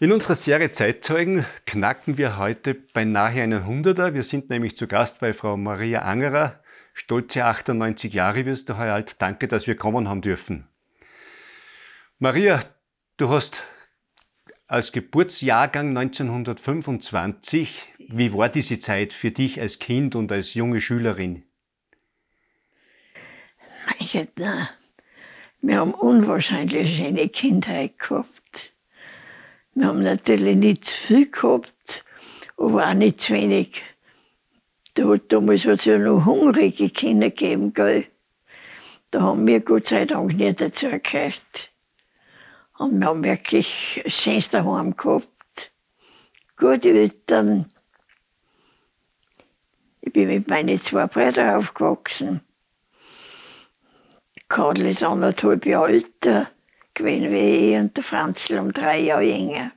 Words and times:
In 0.00 0.12
unserer 0.12 0.36
Serie 0.36 0.70
Zeitzeugen 0.70 1.44
knacken 1.66 2.18
wir 2.18 2.38
heute 2.38 2.74
beinahe 2.74 3.42
einen 3.42 3.66
Hunderter. 3.66 4.14
Wir 4.14 4.22
sind 4.22 4.48
nämlich 4.48 4.76
zu 4.76 4.86
Gast 4.86 5.18
bei 5.18 5.32
Frau 5.32 5.56
Maria 5.56 6.02
Angerer. 6.02 6.62
Stolze 6.94 7.44
98 7.44 8.14
Jahre 8.14 8.46
wirst 8.46 8.68
du 8.68 8.78
heuer 8.78 8.94
alt. 8.94 9.20
Danke, 9.20 9.48
dass 9.48 9.66
wir 9.66 9.74
kommen 9.74 10.08
haben 10.08 10.20
dürfen. 10.20 10.68
Maria, 12.20 12.60
du 13.16 13.30
hast 13.30 13.64
als 14.68 14.92
Geburtsjahrgang 14.92 15.88
1925, 15.88 17.92
wie 17.98 18.32
war 18.32 18.50
diese 18.50 18.78
Zeit 18.78 19.12
für 19.12 19.32
dich 19.32 19.60
als 19.60 19.80
Kind 19.80 20.14
und 20.14 20.30
als 20.30 20.54
junge 20.54 20.80
Schülerin? 20.80 21.42
Mein 23.84 24.08
Gott, 24.12 24.28
na, 24.36 24.70
wir 25.60 25.80
haben 25.80 25.92
unwahrscheinlich 25.92 26.98
schöne 26.98 27.28
Kindheit 27.28 27.98
gehabt. 27.98 28.37
Wir 29.78 29.86
haben 29.86 30.02
natürlich 30.02 30.56
nicht 30.56 30.86
zu 30.86 30.96
viel 30.96 31.30
gehabt, 31.30 32.04
aber 32.56 32.88
auch 32.88 32.94
nicht 32.94 33.20
zu 33.20 33.34
wenig. 33.34 33.80
Da, 34.94 35.16
damals 35.28 35.66
hat 35.66 35.78
es 35.78 35.84
ja 35.84 35.98
noch 35.98 36.24
hungrige 36.26 36.90
Kinder 36.90 37.30
gegeben, 37.30 37.72
gell. 37.74 38.06
Da 39.12 39.22
haben 39.22 39.46
wir 39.46 39.60
Gott 39.60 39.86
sei 39.86 40.04
Dank 40.04 40.34
nicht 40.34 40.60
dazu 40.60 40.88
gehört. 40.88 41.70
Und 42.76 42.98
wir 42.98 43.06
haben 43.06 43.22
wirklich 43.22 44.00
das 44.02 44.12
schönste 44.14 44.64
Heim 44.64 44.96
gehabt. 44.96 45.72
Gute 46.56 46.88
Eltern. 46.88 47.72
Ich 50.00 50.12
bin 50.12 50.26
mit 50.26 50.48
meinen 50.48 50.80
zwei 50.80 51.06
Brüdern 51.06 51.54
aufgewachsen. 51.54 52.40
Karl 54.48 54.80
ist 54.80 55.04
anderthalb 55.04 55.66
Jahre 55.66 55.92
älter 55.92 56.50
gewesen 56.98 57.32
wie 57.32 57.72
ich 57.72 57.76
und 57.76 57.96
der 57.96 58.04
Franzl 58.04 58.58
um 58.58 58.72
drei 58.72 59.00
Jahre 59.00 59.24
jünger. 59.24 59.72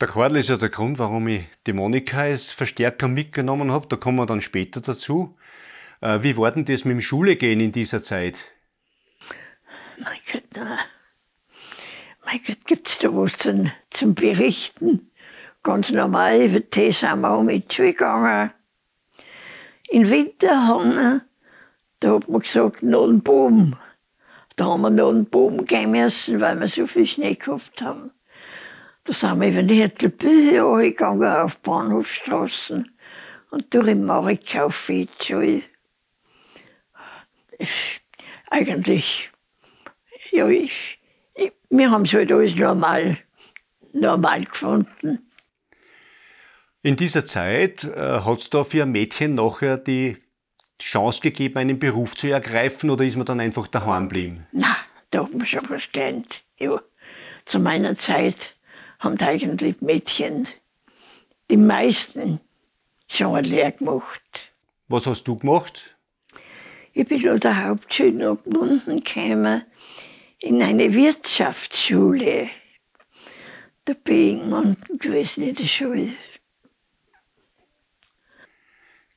Der 0.00 0.08
Kordel 0.08 0.38
ist 0.38 0.48
ja 0.48 0.56
der 0.56 0.70
Grund, 0.70 0.98
warum 0.98 1.28
ich 1.28 1.44
die 1.66 1.72
Monika 1.72 2.22
als 2.22 2.50
Verstärker 2.50 3.08
mitgenommen 3.08 3.70
habe. 3.70 3.86
Da 3.86 3.96
kommen 3.96 4.18
wir 4.18 4.26
dann 4.26 4.40
später 4.40 4.80
dazu. 4.80 5.36
Äh, 6.00 6.22
wie 6.22 6.36
war 6.36 6.50
denn 6.50 6.64
das 6.64 6.84
mit 6.84 6.96
dem 6.96 7.00
Schulegehen 7.00 7.60
in 7.60 7.72
dieser 7.72 8.02
Zeit? 8.02 8.44
Mein 9.98 10.18
Gott, 10.30 10.42
na. 10.56 10.78
Mein 12.24 12.40
Gott, 12.44 12.66
gibt's 12.66 12.98
da 12.98 13.08
was 13.14 13.36
zum, 13.36 13.70
zum 13.90 14.14
Berichten? 14.14 15.10
Ganz 15.62 15.90
normal, 15.90 16.42
über 16.42 16.60
das 16.60 17.00
sind 17.00 17.20
wir 17.20 17.30
auch 17.30 17.42
mit 17.42 17.72
Schule 17.72 17.92
gegangen. 17.92 18.50
In 19.88 20.10
Winterhangen, 20.10 21.22
da 22.00 22.14
hat 22.14 22.28
man 22.28 22.40
gesagt, 22.40 22.82
noch 22.82 23.06
ein 23.06 23.22
Baum. 23.22 23.76
Da 24.56 24.66
haben 24.66 24.82
wir 24.82 24.90
noch 24.90 25.10
einen 25.10 25.28
Baum 25.28 25.64
gehen 25.64 25.90
müssen, 25.90 26.40
weil 26.40 26.58
wir 26.60 26.68
so 26.68 26.86
viel 26.86 27.06
Schnee 27.06 27.34
gehabt 27.34 27.82
haben. 27.82 28.10
Da 29.04 29.12
sind 29.12 29.40
wir 29.40 29.48
über 29.48 29.62
die 29.62 29.74
Hirtelbüche 29.74 30.64
angegangen 30.64 31.28
auf 31.28 31.58
Bahnhofstraßen 31.58 32.90
und 33.50 33.74
durch 33.74 33.86
den 33.86 34.06
die 34.06 35.24
Schule. 35.24 35.62
Eigentlich, 38.50 39.30
ja, 40.30 40.48
ich, 40.48 40.98
ich, 41.34 41.52
wir 41.70 41.90
haben 41.90 42.02
es 42.02 42.14
halt 42.14 42.32
alles 42.32 42.54
normal, 42.54 43.18
normal 43.92 44.44
gefunden. 44.44 45.30
In 46.82 46.96
dieser 46.96 47.24
Zeit 47.24 47.84
äh, 47.84 48.20
hat 48.20 48.38
es 48.38 48.50
da 48.50 48.64
für 48.64 48.82
ein 48.82 48.92
Mädchen 48.92 49.34
nachher 49.34 49.78
die 49.78 50.16
Chance 50.80 51.20
gegeben, 51.20 51.58
einen 51.58 51.78
Beruf 51.78 52.14
zu 52.14 52.30
ergreifen 52.30 52.90
oder 52.90 53.04
ist 53.04 53.16
man 53.16 53.26
dann 53.26 53.40
einfach 53.40 53.66
daheim 53.66 54.08
geblieben? 54.08 54.46
Na, 54.52 54.76
da 55.10 55.24
hat 55.24 55.34
man 55.34 55.46
schon 55.46 55.68
was 55.68 55.90
gelernt. 55.92 56.42
Ja. 56.58 56.80
Zu 57.44 57.58
meiner 57.58 57.94
Zeit 57.94 58.54
haben 58.98 59.20
eigentlich 59.20 59.80
Mädchen, 59.80 60.48
die 61.50 61.56
meisten, 61.56 62.40
schon 63.08 63.36
eine 63.36 63.46
Lehre 63.46 63.72
gemacht. 63.72 64.52
Was 64.88 65.06
hast 65.06 65.24
du 65.24 65.36
gemacht? 65.36 65.96
Ich 66.92 67.06
bin 67.06 67.28
an 67.28 67.40
der 67.40 67.64
Hauptschule 67.64 68.30
abgebunden 68.30 69.02
gekommen, 69.02 69.62
in 70.38 70.62
eine 70.62 70.92
Wirtschaftsschule. 70.94 72.48
Da 73.84 73.94
bin 74.04 74.76
ich 74.90 74.98
gewesen 74.98 75.44
in 75.44 75.54
der 75.54 75.64
Schule. 75.64 76.12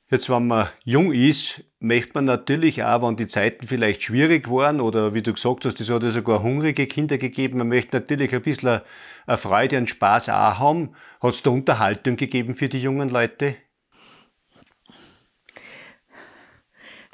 Jetzt, 0.09 0.29
wenn 0.29 0.47
man 0.47 0.69
jung 0.85 1.11
ist, 1.11 1.65
möchte 1.79 2.13
man 2.13 2.23
natürlich 2.23 2.81
auch, 2.81 3.05
wenn 3.05 3.17
die 3.17 3.27
Zeiten 3.27 3.67
vielleicht 3.67 4.03
schwierig 4.03 4.49
waren 4.49 4.79
oder 4.79 5.13
wie 5.13 5.21
du 5.21 5.33
gesagt 5.33 5.65
hast, 5.65 5.81
es 5.81 5.89
hat 5.89 6.03
ja 6.03 6.09
sogar 6.09 6.41
hungrige 6.41 6.87
Kinder 6.87 7.17
gegeben, 7.17 7.57
man 7.57 7.67
möchte 7.67 7.97
natürlich 7.97 8.33
ein 8.33 8.41
bisschen 8.41 8.79
eine 9.25 9.37
Freude 9.37 9.77
und 9.77 9.89
Spaß 9.89 10.29
auch 10.29 10.59
haben. 10.59 10.95
Hat 11.19 11.33
es 11.33 11.43
da 11.43 11.49
Unterhaltung 11.49 12.15
gegeben 12.15 12.55
für 12.55 12.69
die 12.69 12.79
jungen 12.79 13.09
Leute? 13.09 13.57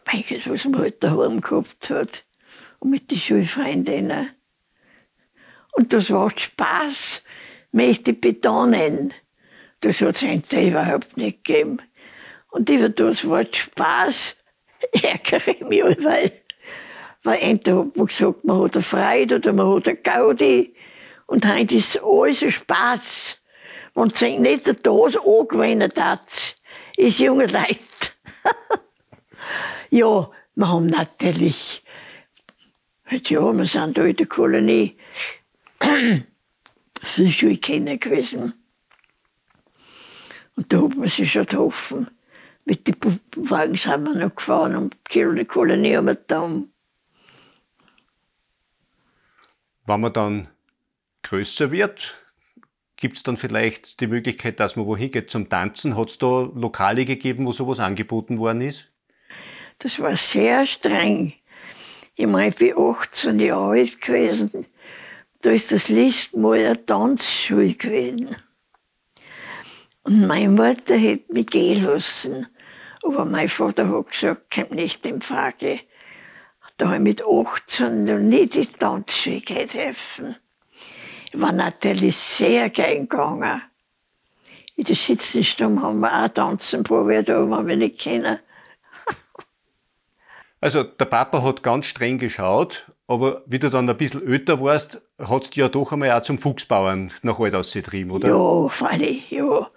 Gott, 0.05 0.47
was 0.47 0.65
man 0.65 0.81
halt 0.81 1.03
daheim 1.03 1.41
gehabt 1.41 1.89
hat. 1.89 2.25
Und 2.77 2.91
mit 2.91 3.09
den 3.09 3.17
Schulfreundinnen. 3.17 4.29
Und 5.71 5.93
das 5.93 6.11
war 6.11 6.29
Spaß, 6.29 7.23
möchte 7.71 8.11
ich 8.11 8.21
betonen. 8.21 9.13
Das 9.79 10.01
hat 10.01 10.21
es 10.21 10.53
überhaupt 10.53 11.17
nicht 11.17 11.43
gegeben. 11.43 11.79
Und 12.53 12.69
über 12.69 12.89
das 12.89 13.27
Wort 13.27 13.55
Spaß 13.55 14.35
ärgere 15.01 15.47
ich 15.47 15.61
mich 15.61 15.83
weil, 15.83 16.31
weil 17.23 17.39
entweder 17.41 17.79
hat 17.79 17.97
man 17.97 18.05
gesagt, 18.05 18.45
man 18.45 18.61
hat 18.61 18.75
eine 18.75 18.83
Freude 18.83 19.35
oder 19.37 19.53
man 19.53 19.75
hat 19.75 19.87
eine 19.87 19.97
Gaudi. 19.97 20.75
Und 21.25 21.47
heute 21.51 21.73
ist 21.73 21.99
alles 22.03 22.43
ein 22.43 22.51
Spaß. 22.51 23.37
Man 23.95 24.11
sich 24.11 24.37
nicht 24.37 24.67
das 24.67 25.17
angewendet 25.17 25.99
hat, 25.99 26.55
ist 26.95 27.19
junge 27.19 27.47
Leute. 27.47 27.79
ja, 29.89 30.29
wir 30.53 30.69
haben 30.69 30.85
natürlich, 30.85 31.83
ja, 33.09 33.51
wir 33.51 33.65
sind 33.65 33.97
da 33.97 34.03
in 34.03 34.15
der 34.15 34.27
Kolonie 34.27 34.95
viel 37.01 37.31
Schulkinder 37.31 37.97
gewesen. 37.97 38.53
Und 40.55 40.71
da 40.71 40.83
hat 40.83 40.95
man 40.95 41.07
sich 41.07 41.31
schon 41.31 41.47
getroffen 41.47 42.11
mit 42.65 42.87
den 42.87 42.99
Puppenwagen 42.99 43.75
sind 43.75 44.03
wir 44.03 44.15
noch 44.15 44.35
gefahren 44.35 44.75
und 44.75 44.95
die 45.13 45.45
Kolonie 45.45 45.97
haben 45.97 46.07
wir 46.07 46.15
da. 46.15 46.49
Wenn 49.85 49.99
man 49.99 50.13
dann 50.13 50.47
größer 51.23 51.71
wird, 51.71 52.15
gibt 52.95 53.17
es 53.17 53.23
dann 53.23 53.35
vielleicht 53.35 53.99
die 53.99 54.07
Möglichkeit, 54.07 54.59
dass 54.59 54.75
man 54.77 54.85
wohin 54.85 55.11
geht 55.11 55.29
zum 55.29 55.49
Tanzen? 55.49 55.97
Hat 55.97 56.09
es 56.09 56.17
da 56.17 56.49
Lokale 56.55 57.03
gegeben, 57.03 57.45
wo 57.45 57.51
sowas 57.51 57.79
angeboten 57.79 58.39
worden 58.39 58.61
ist? 58.61 58.87
Das 59.79 59.99
war 59.99 60.15
sehr 60.15 60.65
streng. 60.65 61.33
Ich 62.15 62.27
meine, 62.27 62.49
ich 62.49 62.55
bin 62.55 62.77
18 62.77 63.39
Jahre 63.39 63.79
alt 63.79 63.99
gewesen. 63.99 64.65
Da 65.41 65.51
ist 65.51 65.71
das 65.73 65.89
letzte 65.89 66.39
Mal 66.39 66.59
eine 66.59 66.85
Tanzschule 66.85 67.73
gewesen. 67.73 68.37
Und 70.03 70.27
meine 70.27 70.49
Mutter 70.49 70.95
hätte 70.95 71.33
mich 71.33 71.47
gehen 71.47 71.83
lassen. 71.83 72.47
Aber 73.03 73.25
mein 73.25 73.49
Vater 73.49 73.89
hat 73.89 74.11
gesagt, 74.11 74.53
kommt 74.53 74.71
nicht 74.71 75.05
in 75.05 75.21
Frage. 75.21 75.79
Da 76.77 76.87
habe 76.87 76.97
ich 76.97 77.03
mit 77.03 77.23
18 77.25 78.05
noch 78.05 78.15
in 78.15 78.31
die 78.31 78.65
Tanzschule 78.65 79.41
dürfen. 79.41 80.35
Ich 81.31 81.39
war 81.39 81.51
natürlich 81.51 82.17
sehr 82.17 82.69
gern 82.69 83.07
gegangen. 83.07 83.61
In 84.75 84.85
der 84.85 84.95
Sitzenstunde 84.95 85.81
haben 85.81 85.99
wir 85.99 86.23
auch 86.23 86.27
tanzen 86.29 86.83
probiert, 86.83 87.29
aber 87.29 87.57
haben 87.57 87.67
wir 87.67 87.77
nicht 87.77 87.99
kennen. 87.99 88.39
Also 90.61 90.83
der 90.83 91.05
Papa 91.05 91.43
hat 91.43 91.61
ganz 91.61 91.87
streng 91.87 92.17
geschaut, 92.17 92.89
aber 93.05 93.43
wie 93.45 93.59
du 93.59 93.69
dann 93.69 93.89
ein 93.89 93.97
bisschen 93.97 94.25
älter 94.25 94.61
warst, 94.61 95.01
hat 95.19 95.43
es 95.43 95.49
dich 95.49 95.57
ja 95.57 95.67
doch 95.67 95.91
einmal 95.91 96.13
auch 96.13 96.21
zum 96.21 96.37
Fuchsbauern 96.37 97.11
nach 97.21 97.37
alt 97.37 97.53
ausgetrieben, 97.53 98.11
oder? 98.11 98.29
Ja, 98.29 98.69
freilich, 98.69 99.29
ja. 99.29 99.69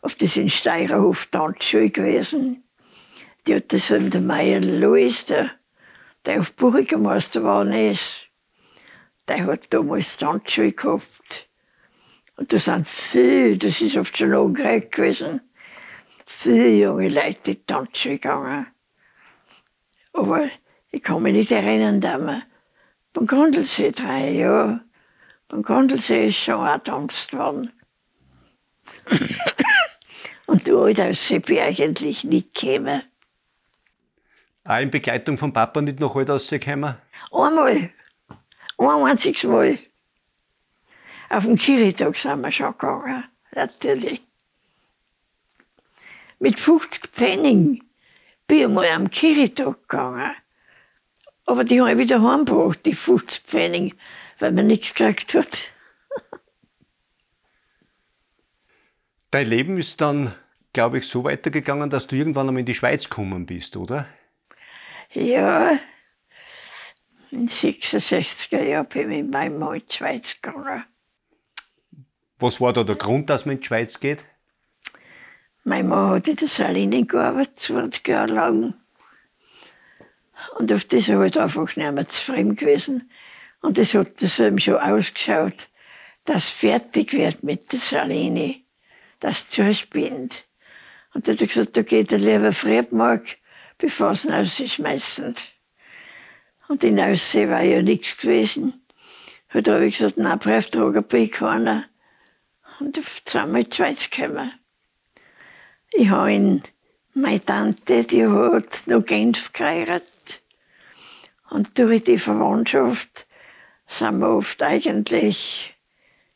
Auf 0.00 0.14
das 0.14 0.36
in 0.36 0.48
Steirerhof 0.48 1.26
Tanzschule 1.26 1.90
gewesen. 1.90 2.62
Die 3.48 3.54
hat 3.54 3.72
das 3.72 3.90
an 3.90 4.10
der 4.10 4.20
Meier 4.20 4.60
Louis, 4.60 5.24
der, 5.24 5.50
der 6.26 6.40
auf 6.40 6.52
Bürgermeister 6.52 7.42
war, 7.42 7.66
ist. 7.66 8.28
Der 9.26 9.46
hat 9.46 9.72
damals 9.72 10.18
Tanzschule 10.18 10.72
gehabt. 10.72 11.48
Und 12.36 12.52
da 12.52 12.58
sind 12.58 12.86
viele, 12.86 13.56
das 13.56 13.80
ist 13.80 13.96
oft 13.96 14.18
schon 14.18 14.34
angehört 14.34 14.92
gewesen, 14.92 15.40
viele 16.26 16.76
junge 16.76 17.08
Leute 17.08 17.40
die 17.46 17.64
Tanzschule 17.64 18.16
gegangen. 18.16 18.66
Aber 20.12 20.50
ich 20.90 21.02
kann 21.02 21.22
mich 21.22 21.32
nicht 21.32 21.50
erinnern, 21.50 22.02
dass 22.02 22.20
wir 22.20 22.42
beim 23.14 23.26
Grundlsee 23.26 23.92
drei 23.92 24.30
Jahre, 24.30 24.82
beim 25.48 25.62
Grundlsee 25.62 26.28
ist 26.28 26.36
schon 26.36 26.56
auch 26.56 26.74
getanzt 26.74 27.32
worden. 27.32 27.72
Und 30.46 30.68
da 30.68 30.84
bin 30.84 31.16
ich 31.16 31.62
eigentlich 31.62 32.24
nicht 32.24 32.54
gekommen. 32.54 33.00
Auch 34.68 34.80
in 34.80 34.90
Begleitung 34.90 35.38
vom 35.38 35.50
Papa 35.50 35.80
nicht 35.80 35.98
nach 35.98 36.14
alt 36.14 36.28
rausgekommen? 36.28 36.94
Einmal. 37.32 37.90
Ein 38.76 39.06
einziges 39.06 39.44
Mal. 39.44 39.78
Auf 41.30 41.44
den 41.44 41.56
Kirchtag 41.56 42.14
sind 42.16 42.42
wir 42.42 42.52
schon 42.52 42.72
gegangen, 42.72 43.24
natürlich. 43.52 44.20
Mit 46.38 46.60
50 46.60 47.06
Pfennig 47.06 47.82
bin 48.46 48.58
ich 48.58 48.68
mal 48.68 48.86
am 48.88 49.08
Kirchtag 49.08 49.88
gegangen. 49.88 50.34
Aber 51.46 51.64
die 51.64 51.80
habe 51.80 51.92
ich 51.92 51.98
wieder 51.98 52.22
heimgebracht, 52.22 52.84
die 52.84 52.92
50 52.92 53.40
Pfennig, 53.40 53.96
weil 54.38 54.52
man 54.52 54.66
nichts 54.66 54.92
gekriegt 54.92 55.32
hat. 55.32 55.72
Dein 59.30 59.46
Leben 59.46 59.78
ist 59.78 60.02
dann, 60.02 60.34
glaube 60.74 60.98
ich, 60.98 61.08
so 61.08 61.24
weitergegangen, 61.24 61.88
dass 61.88 62.06
du 62.06 62.16
irgendwann 62.16 62.48
einmal 62.48 62.60
in 62.60 62.66
die 62.66 62.74
Schweiz 62.74 63.08
gekommen 63.08 63.46
bist, 63.46 63.74
oder? 63.78 64.06
Ja, 65.12 65.78
in 67.30 67.46
den 67.46 67.48
66er 67.48 68.62
Jahren 68.62 68.86
bin 68.86 69.10
ich 69.10 69.22
mit 69.22 69.30
meinem 69.30 69.58
Mann 69.58 69.76
in 69.76 69.86
die 69.86 69.94
Schweiz 69.94 70.36
gegangen. 70.40 70.84
Was 72.38 72.60
war 72.60 72.72
da 72.72 72.84
der 72.84 72.96
Grund, 72.96 73.30
dass 73.30 73.46
man 73.46 73.56
in 73.56 73.60
die 73.60 73.66
Schweiz 73.66 74.00
geht? 74.00 74.24
Mein 75.64 75.88
Mann 75.88 76.10
hat 76.10 76.28
in 76.28 76.36
der 76.36 76.48
Saline 76.48 77.04
gearbeitet, 77.04 77.58
20 77.58 78.06
Jahre 78.08 78.32
lang. 78.32 78.74
Und 80.58 80.72
auf 80.72 80.84
das 80.84 81.08
habe 81.08 81.26
ich 81.26 81.38
einfach 81.38 81.76
nicht 81.76 81.92
mehr 81.92 82.06
zufrieden 82.06 82.56
gewesen. 82.56 83.10
Und 83.60 83.76
es 83.76 83.94
hat 83.94 84.22
das 84.22 84.38
eben 84.38 84.60
schon 84.60 84.76
ausgeschaut, 84.76 85.68
dass 86.24 86.48
fertig 86.48 87.12
wird 87.12 87.42
mit 87.42 87.72
der 87.72 87.78
Saline, 87.78 88.56
dass 89.20 89.48
zuspinnt. 89.48 90.44
Und 91.12 91.26
dann 91.26 91.34
hat 91.34 91.40
er 91.40 91.46
gesagt, 91.46 91.76
da 91.76 91.82
geht 91.82 92.12
er 92.12 92.18
lieber 92.18 92.52
Friedmark, 92.52 93.38
bevor 93.78 94.14
sie 94.14 94.28
ihn. 94.28 95.34
Und 96.68 96.84
in 96.84 97.00
Aussee 97.00 97.48
war 97.48 97.62
ja 97.62 97.80
nichts 97.80 98.16
gewesen. 98.18 98.84
Und 99.54 99.66
da 99.66 99.74
habe 99.74 99.86
ich 99.86 99.96
gesagt, 99.96 100.18
nein, 100.18 100.38
Briefträger 100.38 101.02
bin 101.02 101.22
ich 101.22 101.32
keiner. 101.32 101.84
Und 102.80 102.96
dann 102.96 103.04
sind 103.24 103.52
wir 103.52 103.60
in 103.60 103.70
die 103.70 103.76
Schweiz 103.76 104.10
gekommen. 104.10 104.52
Ich 105.92 106.10
habe 106.10 106.34
in 106.34 106.62
meine 107.14 107.44
Tante, 107.44 108.04
die 108.04 108.26
hat 108.26 108.86
noch 108.86 109.04
Genf 109.04 109.52
geheiratet. 109.52 110.42
Und 111.48 111.78
durch 111.78 112.04
die 112.04 112.18
Verwandtschaft 112.18 113.26
sind 113.86 114.18
wir 114.18 114.28
oft 114.28 114.62
eigentlich 114.62 115.74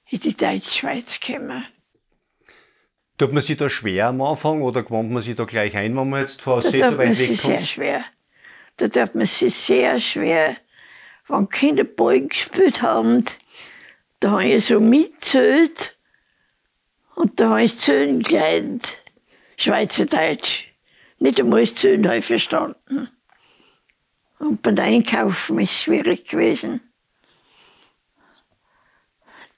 in 0.08 0.20
die 0.20 0.36
deutsche 0.36 0.70
Schweiz 0.70 1.20
gekommen. 1.20 1.66
Tut 3.22 3.32
man 3.32 3.40
sich 3.40 3.56
da 3.56 3.68
schwer 3.68 4.08
am 4.08 4.20
Anfang 4.20 4.62
oder 4.62 4.82
gewöhnt 4.82 5.12
man 5.12 5.22
sich 5.22 5.36
da 5.36 5.44
gleich 5.44 5.76
ein, 5.76 5.96
wenn 5.96 6.10
man 6.10 6.22
jetzt 6.22 6.42
von 6.42 6.60
Da 6.60 6.68
See 6.68 6.80
tut 6.80 6.90
so 6.90 6.96
man 6.96 7.06
weit 7.06 7.14
sich 7.14 7.40
sehr 7.40 7.50
wegkommt? 7.50 7.68
schwer. 7.68 8.04
Da 8.78 8.88
tut 8.88 9.14
man 9.14 9.26
sich 9.26 9.54
sehr 9.54 10.00
schwer. 10.00 10.56
Wenn 11.28 11.48
Kinder 11.48 11.84
Ball 11.84 12.22
gespielt 12.22 12.82
haben, 12.82 13.24
da 14.18 14.32
habe 14.32 14.46
ich 14.46 14.64
so 14.64 14.80
mitgezählt 14.80 15.96
und 17.14 17.38
da 17.38 17.50
habe 17.50 17.62
ich 17.62 17.78
Zählen 17.78 18.24
gelernt. 18.24 18.98
Schweizerdeutsch. 19.56 20.64
Nicht 21.20 21.38
einmal 21.38 21.64
Zählen 21.68 22.04
habe 22.08 22.18
ich 22.18 22.26
verstanden. 22.26 23.08
Und 24.40 24.62
beim 24.62 24.76
Einkaufen 24.78 25.60
ist 25.60 25.70
es 25.70 25.82
schwierig 25.82 26.28
gewesen. 26.28 26.80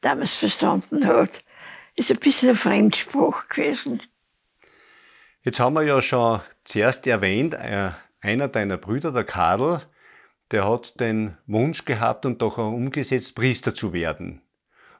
Da 0.02 0.14
man 0.14 0.24
es 0.24 0.34
verstanden 0.34 1.06
hat, 1.06 1.42
ist 1.94 2.10
ein 2.10 2.18
bisschen 2.18 2.50
ein 2.50 2.56
Fremdspruch 2.56 3.48
gewesen. 3.48 4.02
Jetzt 5.42 5.60
haben 5.60 5.74
wir 5.74 5.82
ja 5.82 6.00
schon 6.00 6.40
zuerst 6.64 7.06
erwähnt, 7.06 7.54
äh, 7.54 7.90
einer 8.20 8.48
deiner 8.48 8.78
Brüder, 8.78 9.12
der 9.12 9.24
Karl, 9.24 9.82
der 10.50 10.68
hat 10.68 10.98
den 11.00 11.36
Wunsch 11.46 11.84
gehabt 11.84 12.26
und 12.26 12.40
doch 12.40 12.58
auch 12.58 12.72
umgesetzt, 12.72 13.34
Priester 13.34 13.74
zu 13.74 13.92
werden. 13.92 14.40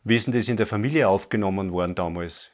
Wie 0.03 0.17
ist 0.17 0.27
denn 0.27 0.35
das 0.35 0.49
in 0.49 0.57
der 0.57 0.67
Familie 0.67 1.09
aufgenommen 1.09 1.73
worden 1.73 1.95
damals? 1.95 2.51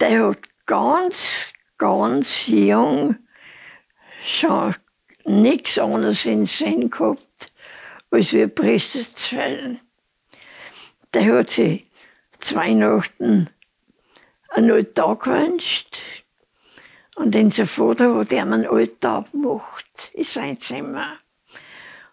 der 0.00 0.28
hat 0.28 0.38
ganz, 0.66 1.52
ganz 1.78 2.46
jung 2.46 3.16
schon 4.24 4.74
nichts 5.24 5.78
anderes 5.78 6.24
in 6.24 6.40
den 6.40 6.46
Sinn 6.46 6.90
gehabt, 6.90 7.52
als 8.10 8.32
wir 8.32 8.48
Priester 8.48 9.02
zu 9.14 9.36
werden. 9.36 9.80
Der 11.12 11.38
hat 11.38 11.50
sich 11.50 11.86
zu 12.40 12.56
Weihnachten 12.56 13.50
einen 14.50 14.70
Altar 14.70 15.16
gewünscht. 15.16 16.02
Und 17.16 17.34
unser 17.34 17.66
Vater 17.66 18.14
hat 18.14 18.32
ihm 18.32 18.52
einen 18.52 18.66
Altar 18.66 19.24
gemacht 19.30 20.10
in 20.14 20.24
sein 20.24 20.58
Zimmer. 20.58 21.18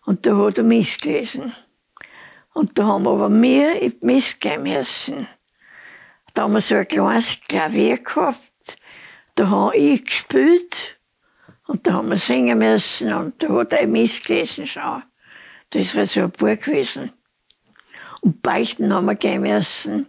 Und 0.06 0.26
da 0.26 0.36
hat 0.38 0.58
er 0.58 0.64
Miss 0.64 0.98
gelesen. 0.98 1.54
Und 2.54 2.78
da 2.78 2.86
haben 2.86 3.08
aber 3.08 3.30
wir 3.30 3.82
in 3.82 3.96
Miss 4.02 4.40
gehen 4.40 4.64
müssen. 4.64 5.28
Da 6.34 6.44
haben 6.44 6.54
wir 6.54 6.62
so 6.62 6.76
ein 6.76 6.88
kleines 6.88 7.38
Klavier 7.48 7.98
gehabt. 7.98 8.78
Da 9.36 9.50
habe 9.50 9.78
ich 9.78 10.06
gespielt. 10.06 10.98
Und 11.68 11.86
da 11.86 11.94
haben 11.94 12.10
wir 12.10 12.18
singen 12.18 12.58
müssen. 12.58 13.14
Und 13.14 13.42
da 13.44 13.50
hat 13.50 13.74
er 13.74 13.88
Miss 13.88 14.24
gelesen 14.24 14.66
schon. 14.66 15.04
Das 15.70 15.82
ist 15.82 15.96
halt 15.96 16.10
so 16.10 16.22
ein 16.22 16.32
Buch 16.32 16.60
gewesen. 16.60 17.12
Und 18.22 18.42
beichten 18.42 18.94
haben 18.94 19.06
wir 19.06 19.16
gehen 19.16 19.42
müssen. 19.42 20.08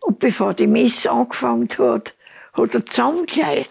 Und 0.00 0.18
bevor 0.18 0.54
die 0.54 0.66
Miss 0.66 1.06
angefangen 1.06 1.68
hat, 1.78 2.14
hat 2.52 2.74
er 2.74 2.86
zusammengelegt. 2.86 3.70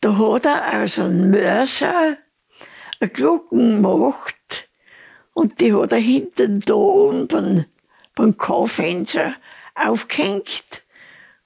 Da 0.00 0.18
hat 0.18 0.44
er 0.44 0.82
aus 0.82 0.98
einem 0.98 1.30
Mörser 1.30 2.18
eine 3.00 3.10
Glocke 3.10 3.56
gemacht. 3.56 4.68
Und 5.32 5.60
die 5.60 5.72
hat 5.74 5.92
er 5.92 5.98
hinten 5.98 6.60
da 6.60 6.74
unten 6.74 7.66
beim, 8.14 8.36
Kaufenster 8.36 9.34
aufgehängt. 9.74 10.82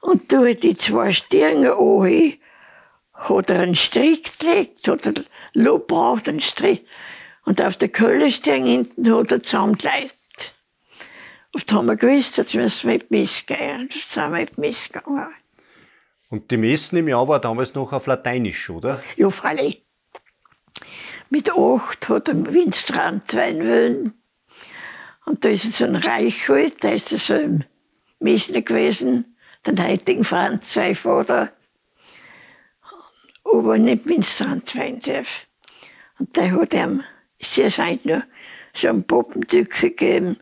Und 0.01 0.31
durch 0.33 0.59
die 0.59 0.77
zwei 0.77 1.13
Stirne 1.13 1.75
an 1.75 2.35
hat 3.15 3.51
er 3.51 3.61
einen 3.61 3.75
Strick 3.75 4.39
gelegt, 4.39 4.87
hat 4.87 5.07
er 5.07 5.15
Lob 5.55 5.89
braucht 5.89 6.29
einen 6.29 6.41
Strick. 6.41 6.87
Und 7.45 7.63
auf 7.63 7.77
der 7.77 7.89
Köhlerstirn 7.89 8.65
hinten 8.65 9.15
hat 9.15 9.33
er 9.33 9.43
zusammengelegt. 9.43 10.18
Und 11.53 11.71
da 11.71 11.77
haben 11.77 11.87
wir 11.87 11.97
gewusst, 11.97 12.37
jetzt 12.37 12.55
müssen 12.55 12.89
wir 12.89 12.95
mit 12.99 13.11
Miss 13.11 13.47
gehen. 13.47 13.83
Und 13.83 13.95
jetzt 13.95 14.11
sind 14.11 14.31
wir 14.31 14.41
mit 14.41 14.59
Miss 14.59 14.89
gegangen. 14.89 15.29
Und 16.31 16.51
die 16.51 16.59
Messen 16.59 16.99
im 16.99 17.09
Jahr 17.09 17.27
war 17.27 17.41
damals 17.41 17.75
noch 17.75 17.93
auf 17.93 18.07
Lateinisch, 18.07 18.69
oder? 18.69 19.01
Ja, 19.17 19.31
freilich. 19.31 19.83
Mit 21.31 21.51
acht 21.51 22.09
hat 22.09 22.29
er 22.29 22.53
Winstrand 22.53 23.31
sein 23.31 23.59
wollen. 23.61 24.15
Und 25.25 25.45
da 25.45 25.49
ist 25.49 25.65
jetzt 25.65 25.83
ein 25.83 25.97
Reichhold, 25.97 26.83
da 26.83 26.91
ist 26.91 27.13
er 27.13 27.19
so 27.19 27.35
im 27.35 27.65
Messner 28.19 28.63
gewesen, 28.63 29.37
den 29.67 29.83
heutigen 29.83 30.25
Franz, 30.25 30.73
sein 30.73 30.95
Vater. 30.95 31.53
Aber 33.45 33.79
nicht 33.79 34.07
Winstrand 34.07 34.69
sein 34.71 34.99
darf. 35.01 35.47
Und 36.19 36.37
der 36.37 36.53
hat 36.53 36.75
ihm, 36.75 37.03
sehr 37.41 37.71
scheint 37.71 38.05
nur, 38.05 38.23
so 38.75 38.89
einen 38.89 39.07
Poppendück 39.07 39.81
gegeben. 39.81 40.39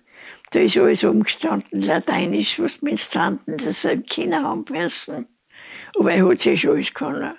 Da 0.50 0.60
ist 0.60 0.76
alles 0.76 1.04
umgestanden, 1.04 1.82
Lateinisch, 1.82 2.60
was 2.60 2.78
die 2.78 2.84
Ministranten 2.84 3.56
das 3.58 3.84
im 3.84 4.04
Kinder 4.04 4.42
haben 4.42 4.64
müssen. 4.70 5.26
Aber 5.98 6.12
er 6.12 6.28
hat 6.28 6.40
sich 6.40 6.68
alles 6.68 6.94
können. 6.94 7.34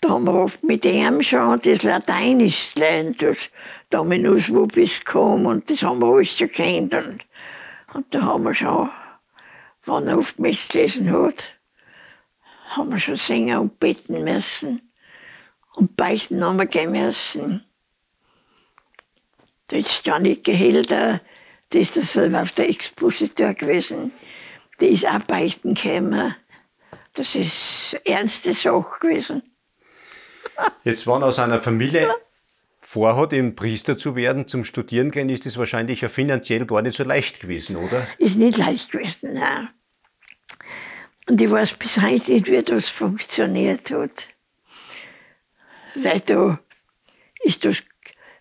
Da 0.00 0.10
haben 0.10 0.24
wir 0.24 0.34
oft 0.34 0.62
mit 0.62 0.84
ihm 0.84 1.22
schon 1.22 1.60
das 1.60 1.82
Lateinisch 1.82 2.74
gelernt, 2.74 3.22
das 3.22 3.50
Dominus 3.90 4.52
Vobis 4.52 5.04
kam 5.04 5.46
und 5.46 5.70
das 5.70 5.82
haben 5.82 6.00
wir 6.00 6.06
alles 6.06 6.36
kennt. 6.52 6.92
Und, 6.94 7.24
und 7.94 8.14
da 8.14 8.22
haben 8.22 8.44
wir 8.44 8.54
schon, 8.54 8.90
wenn 9.84 10.08
er 10.08 10.18
oft 10.18 10.38
Mist 10.38 10.70
gelesen 10.70 11.10
hat, 11.12 11.56
haben 12.68 12.90
wir 12.90 12.98
schon 12.98 13.16
singen 13.16 13.58
und 13.58 13.80
beten 13.80 14.24
müssen. 14.24 14.92
Und 15.74 15.96
beichten 15.96 16.42
haben 16.44 16.58
wir 16.58 16.66
gehen 16.66 16.92
müssen. 16.92 17.64
Da 19.68 19.76
ist 19.76 20.06
Janike 20.06 20.52
Hilder, 20.52 21.20
die 21.72 21.80
ist 21.80 21.96
das 21.96 22.16
auf 22.16 22.52
der 22.52 22.68
Expositor 22.68 23.54
gewesen, 23.54 24.12
die 24.80 24.86
ist 24.88 25.06
auch 25.06 25.20
beichten 25.20 25.74
gekommen. 25.74 26.34
Das 27.14 27.34
ist 27.34 27.98
eine 28.04 28.16
ernste 28.16 28.52
Sache 28.52 29.00
gewesen. 29.00 29.42
Jetzt, 30.84 31.06
wenn 31.06 31.22
aus 31.22 31.38
einer 31.38 31.60
Familie 31.60 32.08
vorhat, 32.80 33.32
eben 33.32 33.56
Priester 33.56 33.96
zu 33.98 34.14
werden, 34.14 34.46
zum 34.46 34.64
Studieren 34.64 35.10
gehen, 35.10 35.28
ist 35.28 35.46
das 35.46 35.56
wahrscheinlich 35.56 36.02
ja 36.02 36.08
finanziell 36.08 36.66
gar 36.66 36.82
nicht 36.82 36.96
so 36.96 37.04
leicht 37.04 37.40
gewesen, 37.40 37.76
oder? 37.76 38.06
Ist 38.18 38.36
nicht 38.36 38.58
leicht 38.58 38.92
gewesen, 38.92 39.34
nein. 39.34 39.70
Und 41.28 41.40
ich 41.40 41.50
weiß 41.50 41.74
bis 41.74 42.00
heute 42.00 42.32
nicht, 42.32 42.46
wie 42.46 42.62
das 42.62 42.88
funktioniert 42.88 43.90
hat. 43.90 44.28
Weil 45.96 46.20
da 46.20 46.60
ist 47.42 47.64
das 47.64 47.82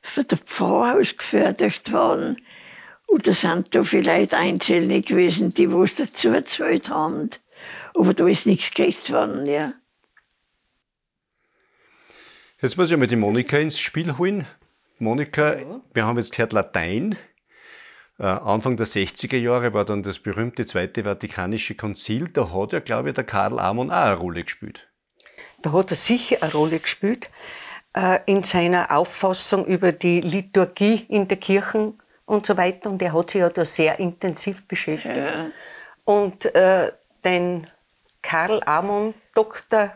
von 0.04 0.28
der 0.28 0.38
Pfarrhaus 0.38 1.18
gefördert 1.18 1.92
worden. 1.92 2.38
Oder 3.08 3.34
sind 3.34 3.74
da 3.74 3.84
vielleicht 3.84 4.34
Einzelne 4.34 5.02
gewesen, 5.02 5.54
die 5.54 5.72
was 5.72 5.96
dazu 5.96 6.32
gezahlt 6.32 6.90
haben. 6.90 7.30
Aber 7.94 8.14
da 8.14 8.28
ist 8.28 8.46
nichts 8.46 8.72
gekriegt 8.72 9.12
worden, 9.12 9.46
ja. 9.46 9.74
Jetzt 12.62 12.78
muss 12.78 12.90
ich 12.90 12.98
mal 12.98 13.08
die 13.08 13.16
Monika 13.16 13.58
ins 13.58 13.80
Spiel 13.80 14.18
holen. 14.18 14.48
Monika, 14.98 15.58
wir 15.94 16.06
haben 16.06 16.18
jetzt 16.18 16.32
gehört 16.32 16.54
Latein. 16.54 17.18
Äh, 18.18 18.24
Anfang 18.24 18.78
der 18.78 18.88
60er 18.88 19.38
Jahre 19.38 19.74
war 19.74 19.84
dann 19.84 20.04
das 20.04 20.20
berühmte 20.20 20.66
Zweite 20.66 21.04
Vatikanische 21.04 21.76
Konzil. 21.76 22.30
Da 22.30 22.54
hat 22.54 22.72
ja, 22.72 22.80
glaube 22.80 23.10
ich, 23.10 23.16
der 23.16 23.26
Karl 23.26 23.60
Amon 23.60 23.92
auch 23.92 23.96
eine 23.96 24.16
Rolle 24.16 24.44
gespielt. 24.44 24.88
Da 25.62 25.74
hat 25.74 25.92
er 25.92 25.98
sicher 25.98 26.38
eine 26.42 26.54
Rolle 26.54 26.80
gespielt 26.80 27.30
äh, 27.94 28.20
in 28.26 28.44
seiner 28.44 28.92
Auffassung 28.92 29.66
über 29.66 29.92
die 29.92 30.22
Liturgie 30.22 31.06
in 31.10 31.28
der 31.28 31.38
Kirche 31.38 31.94
und 32.26 32.46
so 32.46 32.58
weiter. 32.58 32.90
Und 32.90 33.02
er 33.02 33.14
hat 33.14 33.30
sich 33.30 33.42
ja 33.42 33.50
da 33.50 33.66
sehr 33.66 34.00
intensiv 34.00 34.68
beschäftigt. 34.68 35.18
Ja. 35.18 35.48
Und 36.04 36.46
äh, 36.56 36.92
den 37.24 37.68
Karl 38.22 38.62
Amon, 38.66 39.14
Dr. 39.34 39.92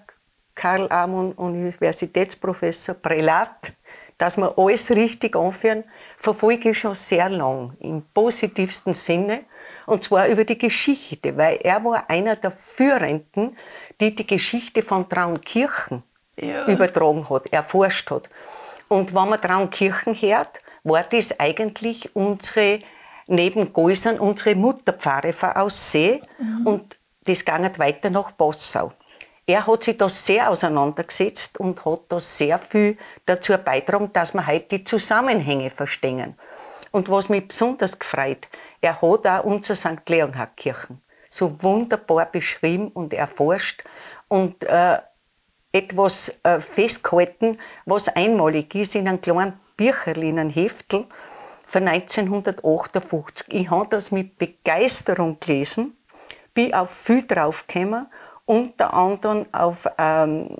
Karl 0.55 0.87
Amon, 0.91 1.33
Universitätsprofessor, 1.33 2.95
Prälat, 2.95 3.73
dass 4.17 4.35
wir 4.35 4.53
alles 4.57 4.91
richtig 4.91 5.35
anführen, 5.35 5.83
verfolge 6.17 6.71
ich 6.71 6.79
schon 6.79 6.93
sehr 6.93 7.29
lang, 7.29 7.73
im 7.79 8.03
positivsten 8.13 8.93
Sinne, 8.93 9.45
und 9.85 10.03
zwar 10.03 10.27
über 10.27 10.43
die 10.43 10.57
Geschichte, 10.57 11.35
weil 11.37 11.57
er 11.63 11.83
war 11.83 12.09
einer 12.09 12.35
der 12.35 12.51
Führenden, 12.51 13.57
die 13.99 14.13
die 14.13 14.27
Geschichte 14.27 14.81
von 14.81 15.07
Traunkirchen 15.07 16.03
ja. 16.35 16.67
übertragen 16.67 17.27
hat, 17.29 17.47
erforscht 17.47 18.11
hat. 18.11 18.29
Und 18.89 19.15
wenn 19.15 19.29
man 19.29 19.41
Traunkirchen 19.41 20.13
hört, 20.13 20.59
war 20.89 21.03
das 21.03 21.39
eigentlich 21.39 22.15
unsere, 22.15 22.79
neben 23.27 23.71
Gäusern, 23.71 24.19
unsere 24.19 24.55
Mutterpfarre 24.55 25.31
von 25.31 25.51
Aussee 25.51 26.21
mhm. 26.39 26.67
und 26.67 26.97
das 27.23 27.45
ging 27.45 27.77
weiter 27.77 28.09
nach 28.09 28.35
Passau 28.35 28.91
er 29.49 29.65
hat 29.65 29.83
sich 29.83 29.97
da 29.97 30.07
sehr 30.07 30.49
auseinandergesetzt 30.51 31.59
und 31.59 31.83
hat 31.83 32.01
da 32.09 32.19
sehr 32.19 32.59
viel 32.59 32.97
dazu 33.25 33.57
beigetragen, 33.57 34.13
dass 34.13 34.35
wir 34.35 34.45
heute 34.45 34.77
die 34.77 34.83
Zusammenhänge 34.83 35.71
verstehen. 35.71 36.35
Und 36.91 37.09
was 37.09 37.29
mich 37.29 37.47
besonders 37.47 37.97
gefreut, 37.97 38.47
er 38.79 39.01
hat 39.01 39.25
auch 39.25 39.43
unser 39.43 39.75
St. 39.75 40.07
Leonhard 40.07 40.55
Kirchen 40.55 41.01
so 41.31 41.55
wunderbar 41.63 42.27
beschrieben 42.27 42.89
und 42.89 43.11
erforscht 43.11 43.83
und 44.27 44.63
äh, 44.65 44.99
etwas 45.71 46.31
äh, 46.43 46.59
festgehalten, 46.59 47.57
was 47.85 48.07
einmalig 48.07 48.73
ist 48.75 48.93
in 48.95 49.07
einem 49.07 49.21
kleinen 49.21 49.59
Bücherl, 49.79 50.23
in 50.23 50.37
einem 50.37 50.49
Heftel 50.49 51.05
von 51.65 51.87
1958. 51.87 53.47
Ich 53.49 53.69
habe 53.69 53.87
das 53.89 54.11
mit 54.11 54.37
Begeisterung 54.37 55.39
gelesen, 55.39 55.95
bin 56.53 56.73
auf 56.73 56.91
viel 56.91 57.25
draufgekommen 57.25 58.07
unter 58.45 58.93
anderem 58.95 59.45
auf 59.51 59.87
ähm, 59.99 60.57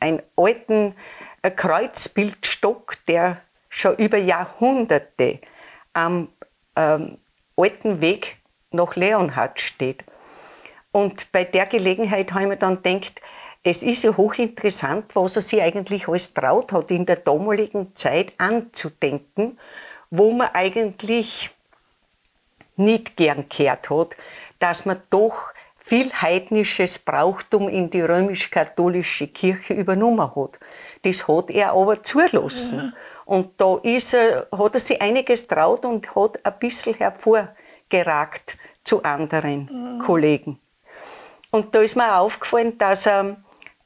einen 0.00 0.20
alten 0.36 0.96
äh, 1.42 1.50
Kreuzbildstock, 1.50 2.96
der 3.06 3.40
schon 3.68 3.94
über 3.96 4.18
Jahrhunderte 4.18 5.38
am 5.92 6.28
ähm, 6.74 7.18
alten 7.56 8.00
Weg 8.00 8.38
nach 8.72 8.96
Leonhard 8.96 9.60
steht. 9.60 10.02
Und 10.90 11.30
bei 11.30 11.44
der 11.44 11.66
Gelegenheit 11.66 12.32
habe 12.32 12.42
ich 12.42 12.48
mir 12.48 12.56
dann 12.56 12.82
gedacht, 12.82 13.22
es 13.62 13.82
ist 13.82 14.04
ja 14.04 14.16
hochinteressant, 14.16 15.14
was 15.14 15.36
er 15.36 15.42
sich 15.42 15.60
eigentlich 15.60 16.08
alles 16.08 16.32
traut 16.32 16.72
hat, 16.72 16.90
in 16.90 17.04
der 17.04 17.16
damaligen 17.16 17.94
Zeit 17.94 18.32
anzudenken, 18.38 19.58
wo 20.10 20.32
man 20.32 20.48
eigentlich 20.54 21.50
nicht 22.76 23.16
gern 23.16 23.46
gehört 23.48 23.90
hat, 23.90 24.16
dass 24.58 24.86
man 24.86 25.02
doch 25.10 25.52
viel 25.76 26.12
heidnisches 26.12 26.98
Brauchtum 26.98 27.68
in 27.68 27.90
die 27.90 28.00
römisch-katholische 28.00 29.26
Kirche 29.28 29.74
übernommen 29.74 30.34
hat. 30.36 30.58
Das 31.02 31.26
hat 31.26 31.50
er 31.50 31.72
aber 31.72 32.02
zulassen. 32.02 32.78
Ja. 32.78 32.92
Und 33.24 33.60
da 33.60 33.78
ist 33.82 34.14
er, 34.14 34.46
hat 34.56 34.74
er 34.74 34.80
sich 34.80 35.02
einiges 35.02 35.46
traut 35.46 35.84
und 35.84 36.14
hat 36.14 36.44
ein 36.44 36.58
bisschen 36.60 36.94
hervorgeragt 36.94 38.56
zu 38.84 39.02
anderen 39.02 39.98
ja. 39.98 40.04
Kollegen. 40.04 40.58
Und 41.50 41.74
da 41.74 41.80
ist 41.80 41.96
mir 41.96 42.16
aufgefallen, 42.16 42.78
dass 42.78 43.06
er 43.06 43.36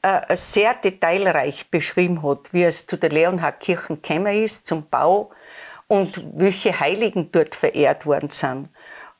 äh, 0.05 0.37
sehr 0.37 0.75
detailreich 0.75 1.71
beschrieben 1.71 2.21
hat, 2.21 2.53
wie 2.53 2.63
es 2.63 2.85
zu 2.85 2.95
der 2.95 3.09
Leonhardkirche 3.09 3.97
gekommen 3.97 4.43
ist, 4.43 4.67
zum 4.67 4.87
Bau 4.87 5.31
und 5.87 6.23
welche 6.35 6.79
Heiligen 6.79 7.31
dort 7.31 7.55
verehrt 7.55 8.05
worden 8.05 8.29
sind. 8.29 8.69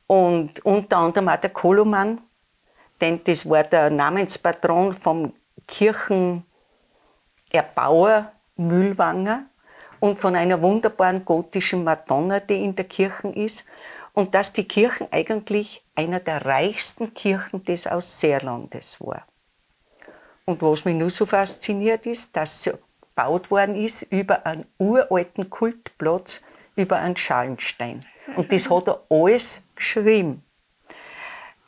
Und 0.06 0.64
unter 0.64 0.98
anderem 0.98 1.28
auch 1.28 1.40
der 1.40 1.50
Koloman, 1.50 2.20
denn 3.00 3.20
das 3.24 3.50
war 3.50 3.64
der 3.64 3.90
Namenspatron 3.90 4.92
vom 4.92 5.32
Kirchenerbauer 5.66 8.30
Mühlwanger 8.54 9.46
und 9.98 10.20
von 10.20 10.36
einer 10.36 10.62
wunderbaren 10.62 11.24
gotischen 11.24 11.82
Madonna, 11.82 12.38
die 12.38 12.62
in 12.62 12.76
der 12.76 12.84
Kirche 12.84 13.30
ist. 13.30 13.64
Und 14.12 14.36
dass 14.36 14.52
die 14.52 14.68
Kirche 14.68 15.08
eigentlich 15.10 15.84
einer 15.96 16.20
der 16.20 16.46
reichsten 16.46 17.12
Kirchen 17.12 17.64
des 17.64 17.88
Ausseerlandes 17.88 19.00
war. 19.00 19.26
Und 20.46 20.62
was 20.62 20.84
mich 20.84 20.94
nur 20.94 21.10
so 21.10 21.26
fasziniert 21.26 22.06
ist, 22.06 22.34
dass 22.36 22.62
sie 22.62 22.72
gebaut 23.00 23.50
worden 23.50 23.74
ist 23.74 24.02
über 24.02 24.46
einen 24.46 24.64
uralten 24.78 25.50
Kultplatz, 25.50 26.40
über 26.76 26.98
einen 26.98 27.16
Schalenstein. 27.16 28.06
Und 28.36 28.52
das 28.52 28.70
hat 28.70 28.88
er 28.88 29.02
alles 29.10 29.62
geschrieben. 29.74 30.44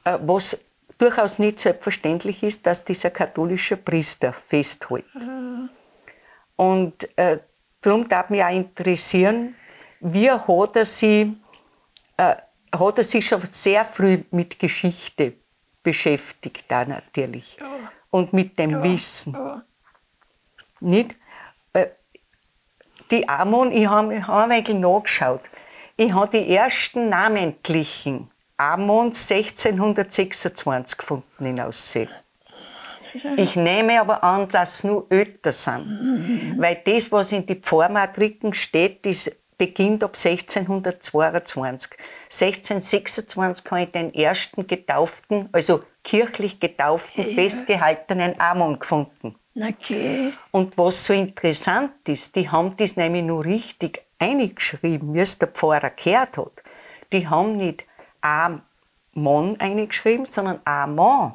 Äh, 0.04 0.18
was 0.22 0.58
durchaus 0.96 1.38
nicht 1.38 1.58
selbstverständlich 1.58 2.42
ist, 2.42 2.66
dass 2.66 2.84
dieser 2.84 3.10
katholische 3.10 3.76
Priester 3.76 4.34
festhält. 4.46 5.04
Und 6.56 7.18
äh, 7.18 7.38
darum 7.80 8.08
darf 8.08 8.30
mich 8.30 8.42
auch 8.42 8.50
interessieren, 8.50 9.54
wie 10.00 10.30
hat 10.30 10.76
er, 10.76 10.86
sich, 10.86 11.28
äh, 12.16 12.36
hat 12.72 12.98
er 12.98 13.04
sich 13.04 13.26
schon 13.26 13.42
sehr 13.50 13.84
früh 13.84 14.22
mit 14.30 14.58
Geschichte 14.58 15.34
beschäftigt, 15.82 16.64
da 16.68 16.84
natürlich. 16.84 17.56
Ja. 17.60 17.92
Und 18.10 18.32
mit 18.32 18.58
dem 18.58 18.70
ja. 18.70 18.82
Wissen. 18.82 19.32
Ja. 19.34 19.62
Nicht? 20.80 21.16
Äh, 21.72 21.88
die 23.10 23.28
Amon, 23.28 23.72
ich 23.72 23.86
habe 23.86 24.26
hab 24.26 24.44
ein 24.44 24.50
wenig 24.50 24.80
nachgeschaut. 24.80 25.42
Ich 25.96 26.12
habe 26.12 26.38
die 26.38 26.54
ersten 26.54 27.08
namentlichen 27.08 28.30
Amond 28.56 29.14
1626 29.16 30.98
gefunden 30.98 31.44
in 31.44 31.60
Aussee. 31.60 32.08
Ich 33.36 33.56
nehme 33.56 34.00
aber 34.00 34.22
an, 34.22 34.48
dass 34.48 34.74
es 34.74 34.84
nur 34.84 35.06
Öter 35.10 35.52
sind. 35.52 36.54
Weil 36.58 36.80
das, 36.84 37.10
was 37.10 37.32
in 37.32 37.46
die 37.46 37.56
Pfarrmatriken 37.56 38.54
steht, 38.54 39.06
das 39.06 39.30
beginnt 39.56 40.04
ab 40.04 40.14
1622. 40.14 41.90
1626 42.24 43.70
habe 43.70 43.82
ich 43.82 43.90
den 43.90 44.14
ersten 44.14 44.66
getauften, 44.66 45.48
also 45.52 45.82
kirchlich 46.08 46.58
getauften, 46.58 47.28
ja. 47.28 47.34
festgehaltenen 47.34 48.40
Amon 48.40 48.78
gefunden. 48.78 49.36
Okay. 49.54 50.32
Und 50.50 50.78
was 50.78 51.04
so 51.04 51.12
interessant 51.12 52.08
ist, 52.08 52.34
die 52.34 52.48
haben 52.48 52.74
das 52.76 52.96
nämlich 52.96 53.24
nur 53.24 53.44
richtig 53.44 54.02
eingeschrieben, 54.18 55.12
wie 55.12 55.20
es 55.20 55.38
der 55.38 55.48
Pfarrer 55.48 55.90
gehört 55.90 56.38
hat. 56.38 56.62
Die 57.12 57.28
haben 57.28 57.58
nicht 57.58 57.84
Amon 58.22 59.60
eingeschrieben, 59.60 60.24
sondern 60.24 60.60
Amon. 60.64 61.34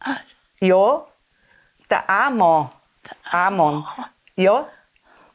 Ah. 0.00 0.16
Ja, 0.60 1.06
der 1.88 2.10
Amon. 2.10 2.68
Amon. 3.30 3.86
Ja, 4.36 4.68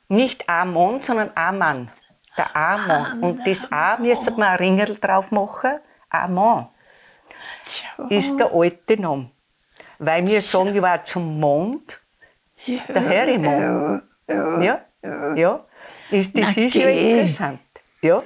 nicht 0.07 0.47
Amon, 0.47 1.01
sondern 1.01 1.31
Aman. 1.33 1.89
Der 2.37 2.55
Amon. 2.55 3.23
Und 3.23 3.47
das 3.47 3.71
A 3.71 3.97
müssen 3.97 4.37
wir 4.37 4.49
ein 4.49 4.57
Ringel 4.57 4.95
drauf 4.99 5.31
machen. 5.31 5.79
Amon 6.09 6.67
ist 8.09 8.37
der 8.37 8.53
alte 8.53 8.99
Name. 8.99 9.31
Weil 9.99 10.27
wir 10.27 10.41
sagen, 10.41 10.75
ich 10.75 10.81
war 10.81 11.03
zum 11.03 11.39
Mond, 11.39 12.01
der 12.67 13.01
Herrimond. 13.01 14.03
Ja, 14.27 14.85
ja, 15.03 15.35
ja. 15.35 15.65
Ist, 16.11 16.37
das 16.37 16.57
ist 16.57 16.75
ja 16.75 16.87
interessant. 16.89 17.59
Ja. 18.01 18.23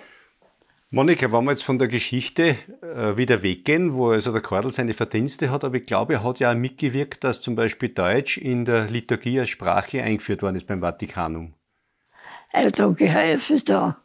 Monika, 0.89 1.29
wenn 1.31 1.43
wir 1.43 1.51
jetzt 1.51 1.65
von 1.65 1.77
der 1.77 1.89
Geschichte 1.89 2.55
äh, 2.81 3.17
wieder 3.17 3.43
weggehen, 3.43 3.93
wo 3.93 4.11
also 4.11 4.31
der 4.31 4.41
Kordel 4.41 4.71
seine 4.71 4.93
Verdienste 4.93 5.51
hat, 5.51 5.65
aber 5.65 5.75
ich 5.75 5.85
glaube, 5.85 6.13
er 6.13 6.23
hat 6.23 6.39
ja 6.39 6.51
auch 6.51 6.55
mitgewirkt, 6.55 7.25
dass 7.25 7.41
zum 7.41 7.55
Beispiel 7.55 7.89
Deutsch 7.89 8.37
in 8.37 8.63
der 8.63 8.85
Liturgie 8.85 9.39
als 9.41 9.49
Sprache 9.49 10.01
eingeführt 10.01 10.41
worden 10.43 10.55
ist 10.55 10.65
beim 10.65 10.79
Vatikanum. 10.79 11.53
Er 12.53 12.67
hat 12.67 12.79
da 12.79 12.87
geholfen 12.87 13.61
da. 13.65 13.97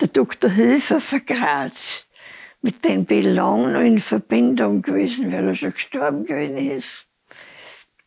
Der 0.00 0.08
Dr. 0.08 0.54
Höfer 0.54 1.00
von 1.00 1.26
Graz, 1.26 2.04
mit 2.64 2.84
lange 3.08 3.72
noch 3.72 3.80
in 3.80 3.98
Verbindung 3.98 4.82
gewesen, 4.82 5.30
weil 5.30 5.48
er 5.48 5.54
schon 5.54 5.74
gestorben 5.74 6.24
gewesen 6.24 6.56
ist. 6.56 7.06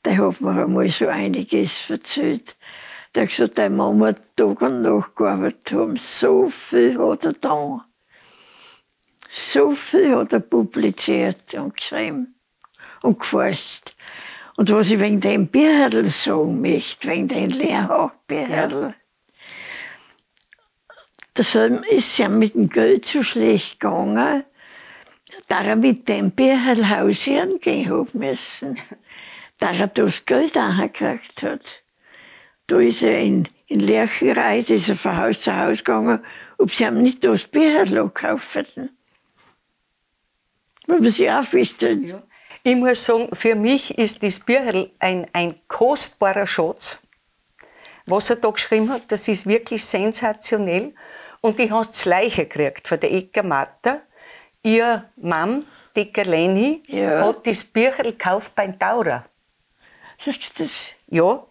Der 0.04 0.18
hat 0.18 0.42
mir 0.42 0.64
einmal 0.64 0.90
so 0.90 1.08
einiges 1.08 1.90
erzählt 1.90 2.58
der 3.18 3.24
hat 3.24 3.30
gesagt, 3.32 3.58
deine 3.58 3.76
Mama 3.76 4.14
Tag 4.36 4.62
und 4.62 4.84
Nacht 4.84 5.16
gearbeitet 5.16 5.72
haben. 5.72 5.96
So 5.96 6.50
viel 6.50 7.00
hat 7.00 7.26
er 7.26 7.34
da. 7.34 7.84
So 9.28 9.72
viel 9.72 10.16
hat 10.16 10.34
er 10.34 10.40
publiziert 10.40 11.54
und 11.56 11.76
geschrieben 11.76 12.36
und 13.02 13.20
geforscht. 13.20 13.96
Und 14.56 14.72
was 14.72 14.92
ich 14.92 15.00
wegen 15.00 15.20
dem 15.20 15.48
Bierherdl 15.48 16.06
sagen 16.06 16.62
möchte, 16.62 17.08
wegen 17.08 17.28
dem 17.28 17.50
Lehrhach 17.50 18.14
Bierherdl, 18.28 18.82
ja. 18.82 18.96
Deshalb 21.38 21.86
ist 21.86 22.18
ja 22.18 22.30
mit 22.30 22.56
dem 22.56 22.68
Geld 22.68 23.06
so 23.06 23.22
schlecht 23.22 23.80
gegangen, 23.80 24.44
da 25.48 25.62
er 25.62 25.76
mit 25.76 26.08
dem 26.08 26.32
Bierhel 26.32 26.90
hausieren 26.90 27.60
gehen 27.60 27.90
hat 27.90 28.16
müssen. 28.16 28.80
Da 29.60 29.72
er 29.72 29.88
das 29.88 30.26
Geld 30.26 30.58
angekriegt 30.58 31.44
hat. 31.44 31.84
Da 32.68 32.80
ist 32.80 33.02
er 33.02 33.20
in, 33.20 33.48
in 33.68 33.80
Lercherei, 33.80 34.62
da 34.62 34.74
ist 34.74 34.90
er 34.90 34.96
von 34.96 35.18
Haus 35.18 35.42
zu 35.42 35.56
Haus 35.56 35.80
gegangen, 35.80 36.24
ob 36.58 36.72
sie 36.72 36.84
ihm 36.84 37.02
nicht 37.02 37.24
das 37.24 37.44
Bierhel 37.44 38.10
kaufen. 38.10 38.90
Weil 40.88 41.04
sich 41.12 41.32
auch 41.32 41.52
wüsste. 41.54 41.92
Ja. 41.92 42.24
Ich 42.64 42.76
muss 42.76 43.06
sagen, 43.06 43.30
für 43.34 43.56
mich 43.56 43.98
ist 43.98 44.24
das 44.24 44.40
Bierhel 44.40 44.92
ein, 45.00 45.28
ein 45.34 45.56
kostbarer 45.68 46.48
Schatz. 46.48 47.00
Was 48.06 48.30
er 48.30 48.38
da 48.38 48.50
geschrieben 48.50 48.90
hat, 48.90 49.12
das 49.12 49.28
ist 49.28 49.46
wirklich 49.46 49.84
sensationell. 49.86 50.94
Und 51.42 51.60
ich 51.60 51.72
habe 51.72 51.86
das 51.86 52.06
Leiche 52.06 52.46
gekriegt 52.46 52.88
von 52.88 53.00
der 53.00 53.12
Eka 53.12 53.44
Matter. 53.44 54.02
Ihr 54.64 55.06
Mann, 55.18 55.66
die 55.96 56.12
Leni, 56.16 56.84
Ja. 56.88 57.26
hat 57.26 57.46
das 57.48 57.64
Bücherl 57.64 58.12
gekauft 58.12 58.54
beim 58.56 58.78
Taurer. 58.78 59.26
Sagst 60.20 60.60
du 60.60 60.64
das? 60.64 60.82
Ja. 61.08 61.44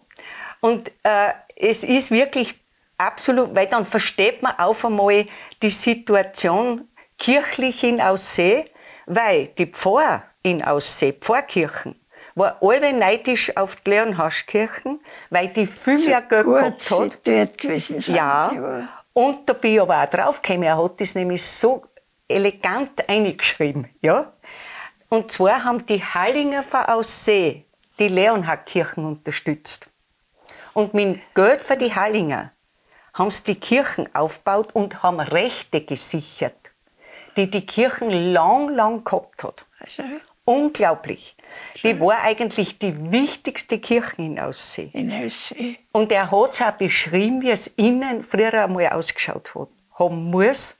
Und 0.61 0.89
äh, 1.03 1.33
es 1.55 1.83
ist 1.83 2.11
wirklich 2.11 2.59
absolut, 2.97 3.55
weil 3.55 3.67
dann 3.67 3.85
versteht 3.85 4.41
man 4.41 4.53
auf 4.57 4.85
einmal 4.85 5.25
die 5.61 5.69
Situation 5.69 6.87
kirchlich 7.17 7.83
in 7.83 8.01
Aussee, 8.01 8.65
weil 9.05 9.47
die 9.47 9.67
Pfarrer 9.67 10.23
in 10.43 10.63
Aussee, 10.63 11.13
Pfarrkirchen, 11.13 11.99
war 12.35 12.57
alle 12.61 12.93
neidisch 12.93 13.55
auf 13.57 13.77
die 13.77 13.89
Leonhardskirchen, 13.91 14.99
weil 15.31 15.47
die 15.47 15.65
viel 15.65 15.97
mehr 16.05 16.21
Geld 16.21 16.45
gehabt 16.45 16.91
hat. 16.91 17.23
gewesen 17.23 17.99
sind. 18.01 18.15
Ja, 18.15 18.87
und 19.17 19.49
da 19.49 19.53
bin 19.53 19.73
ich 19.73 19.81
aber 19.81 20.03
auch 20.03 20.09
draufgekommen. 20.09 20.61
Er 20.61 20.77
hat 20.77 21.01
das 21.01 21.15
nämlich 21.15 21.43
so 21.43 21.83
elegant 22.27 23.09
eingeschrieben. 23.09 23.89
Ja? 23.99 24.31
Und 25.09 25.31
zwar 25.31 25.63
haben 25.63 25.83
die 25.87 26.03
Hallinger 26.03 26.61
von 26.61 26.81
Aussee 26.81 27.65
die 27.97 28.09
Leonhardkirchen 28.09 29.03
unterstützt. 29.03 29.89
Und 30.75 30.93
mit 30.93 31.19
Geld 31.33 31.65
für 31.65 31.75
die 31.75 31.95
Hallinger 31.95 32.51
haben 33.15 33.31
sie 33.31 33.43
die 33.43 33.59
Kirchen 33.59 34.13
aufgebaut 34.13 34.75
und 34.75 35.01
haben 35.01 35.19
Rechte 35.19 35.81
gesichert, 35.81 36.71
die 37.37 37.49
die 37.49 37.65
Kirchen 37.65 38.11
lang, 38.11 38.69
lang 38.69 39.03
gehabt 39.03 39.43
hat. 39.43 39.65
Unglaublich. 40.47 41.35
Die 41.83 41.99
war 41.99 42.21
eigentlich 42.23 42.79
die 42.79 43.11
wichtigste 43.11 43.79
Kirche 43.79 44.21
in 44.21 44.39
Aussee. 44.39 44.89
in 44.93 45.11
Aussee. 45.11 45.77
Und 45.91 46.09
er 46.09 46.31
hat 46.31 46.53
es 46.53 46.61
auch 46.61 46.71
beschrieben, 46.71 47.41
wie 47.41 47.49
es 47.51 47.67
innen 47.67 48.23
früher 48.23 48.53
einmal 48.53 48.87
ausgeschaut 48.87 49.53
hat, 49.55 49.67
haben 49.99 50.31
muss. 50.31 50.79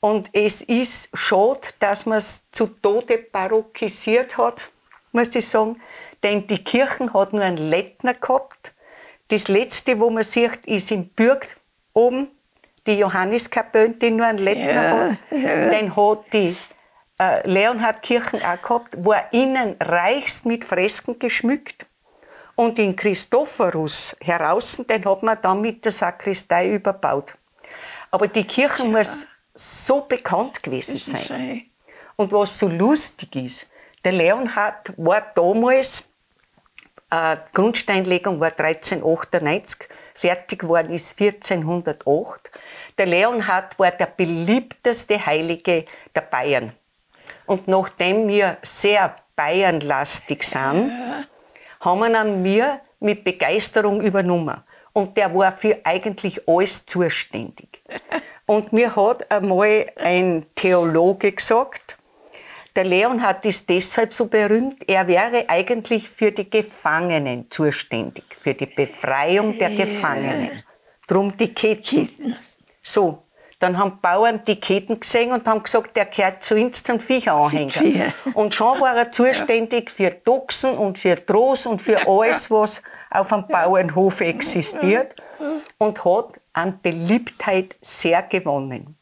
Und 0.00 0.30
es 0.32 0.62
ist 0.62 1.10
schade, 1.12 1.60
dass 1.80 2.06
man 2.06 2.16
es 2.16 2.50
zu 2.50 2.66
Tode 2.66 3.18
barockisiert 3.18 4.38
hat, 4.38 4.70
muss 5.12 5.34
ich 5.34 5.46
sagen. 5.46 5.80
Denn 6.22 6.46
die 6.46 6.64
Kirche 6.64 7.12
hat 7.12 7.34
nur 7.34 7.42
einen 7.42 7.58
Lettner 7.58 8.14
gehabt. 8.14 8.72
Das 9.28 9.48
letzte, 9.48 10.00
wo 10.00 10.08
man 10.08 10.24
sieht, 10.24 10.64
ist 10.64 10.90
im 10.90 11.08
Bürg 11.08 11.46
oben, 11.92 12.28
die 12.86 12.92
Johanneskapelle, 12.98 13.90
die 13.90 14.10
nur 14.10 14.26
einen 14.26 14.38
Lettner 14.38 14.72
Ja, 14.72 15.10
hat. 15.10 15.18
Den 15.72 15.94
hat 15.94 16.32
die 16.32 16.56
äh, 17.18 17.48
Leonhardkirchen 17.48 18.42
auch 18.42 18.60
gehabt, 18.60 19.04
war 19.04 19.32
innen 19.32 19.76
reichst 19.80 20.46
mit 20.46 20.64
Fresken 20.64 21.18
geschmückt. 21.18 21.86
Und 22.56 22.78
den 22.78 22.94
Christophorus 22.94 24.16
heraus, 24.20 24.82
den 24.88 25.04
hat 25.04 25.22
man 25.22 25.38
dann 25.42 25.60
mit 25.60 25.84
der 25.84 25.92
Sakristei 25.92 26.70
überbaut. 26.70 27.34
Aber 28.12 28.28
die 28.28 28.44
Kirche 28.44 28.84
muss 28.84 29.26
so 29.54 30.02
bekannt 30.02 30.62
gewesen 30.62 31.00
sein. 31.00 31.22
Sei. 31.22 31.64
Und 32.16 32.30
was 32.30 32.58
so 32.58 32.68
lustig 32.68 33.34
ist, 33.34 33.66
der 34.04 34.12
Leonhard 34.12 34.92
war 34.96 35.22
damals, 35.34 36.04
äh, 37.10 37.36
die 37.36 37.52
Grundsteinlegung 37.54 38.38
war 38.38 38.50
1398, 38.50 39.88
fertig 40.14 40.60
geworden 40.60 40.92
ist 40.92 41.20
1408. 41.20 42.50
Der 42.98 43.06
Leonhard 43.06 43.78
war 43.78 43.90
der 43.90 44.06
beliebteste 44.06 45.24
Heilige 45.24 45.86
der 46.14 46.20
Bayern. 46.20 46.72
Und 47.46 47.68
nachdem 47.68 48.28
wir 48.28 48.58
sehr 48.62 49.14
bayernlastig 49.36 50.42
sind, 50.42 50.92
haben 51.80 52.00
wir 52.00 52.24
ihn 52.24 52.42
mir 52.42 52.80
mit 53.00 53.24
Begeisterung 53.24 54.00
übernommen. 54.00 54.62
Und 54.92 55.16
der 55.16 55.34
war 55.34 55.52
für 55.52 55.78
eigentlich 55.84 56.48
alles 56.48 56.86
zuständig. 56.86 57.82
Und 58.46 58.72
mir 58.72 58.94
hat 58.94 59.30
einmal 59.30 59.86
ein 59.96 60.46
Theologe 60.54 61.32
gesagt, 61.32 61.96
der 62.76 62.84
Leonhard 62.84 63.44
ist 63.46 63.68
deshalb 63.68 64.12
so 64.12 64.26
berühmt, 64.26 64.88
er 64.88 65.06
wäre 65.06 65.44
eigentlich 65.48 66.08
für 66.08 66.32
die 66.32 66.50
Gefangenen 66.50 67.50
zuständig, 67.50 68.24
für 68.38 68.52
die 68.52 68.66
Befreiung 68.66 69.58
der 69.58 69.70
Gefangenen. 69.70 70.62
Drum 71.06 71.36
die 71.36 71.54
Ketten. 71.54 72.36
So, 72.82 73.23
dann 73.64 73.78
haben 73.78 73.98
Bauern 74.02 74.42
die 74.46 74.60
Ketten 74.60 75.00
gesehen 75.00 75.32
und 75.32 75.48
haben 75.48 75.62
gesagt, 75.62 75.96
der 75.96 76.04
gehört 76.04 76.42
zu 76.42 76.54
uns 76.54 76.82
zum 76.82 77.00
Viecheranhänger. 77.00 77.70
Viecher. 77.70 78.14
Und 78.34 78.54
schon 78.54 78.78
war 78.78 78.94
er 78.94 79.10
zuständig 79.10 79.90
für 79.90 80.10
Doxen 80.10 80.76
und 80.76 80.98
für 80.98 81.16
Trost 81.16 81.66
und 81.66 81.80
für 81.80 82.06
alles, 82.06 82.50
was 82.50 82.82
auf 83.10 83.32
einem 83.32 83.48
Bauernhof 83.48 84.20
existiert 84.20 85.16
und 85.78 86.04
hat 86.04 86.40
an 86.52 86.78
Beliebtheit 86.82 87.76
sehr 87.80 88.22
gewonnen. 88.22 88.98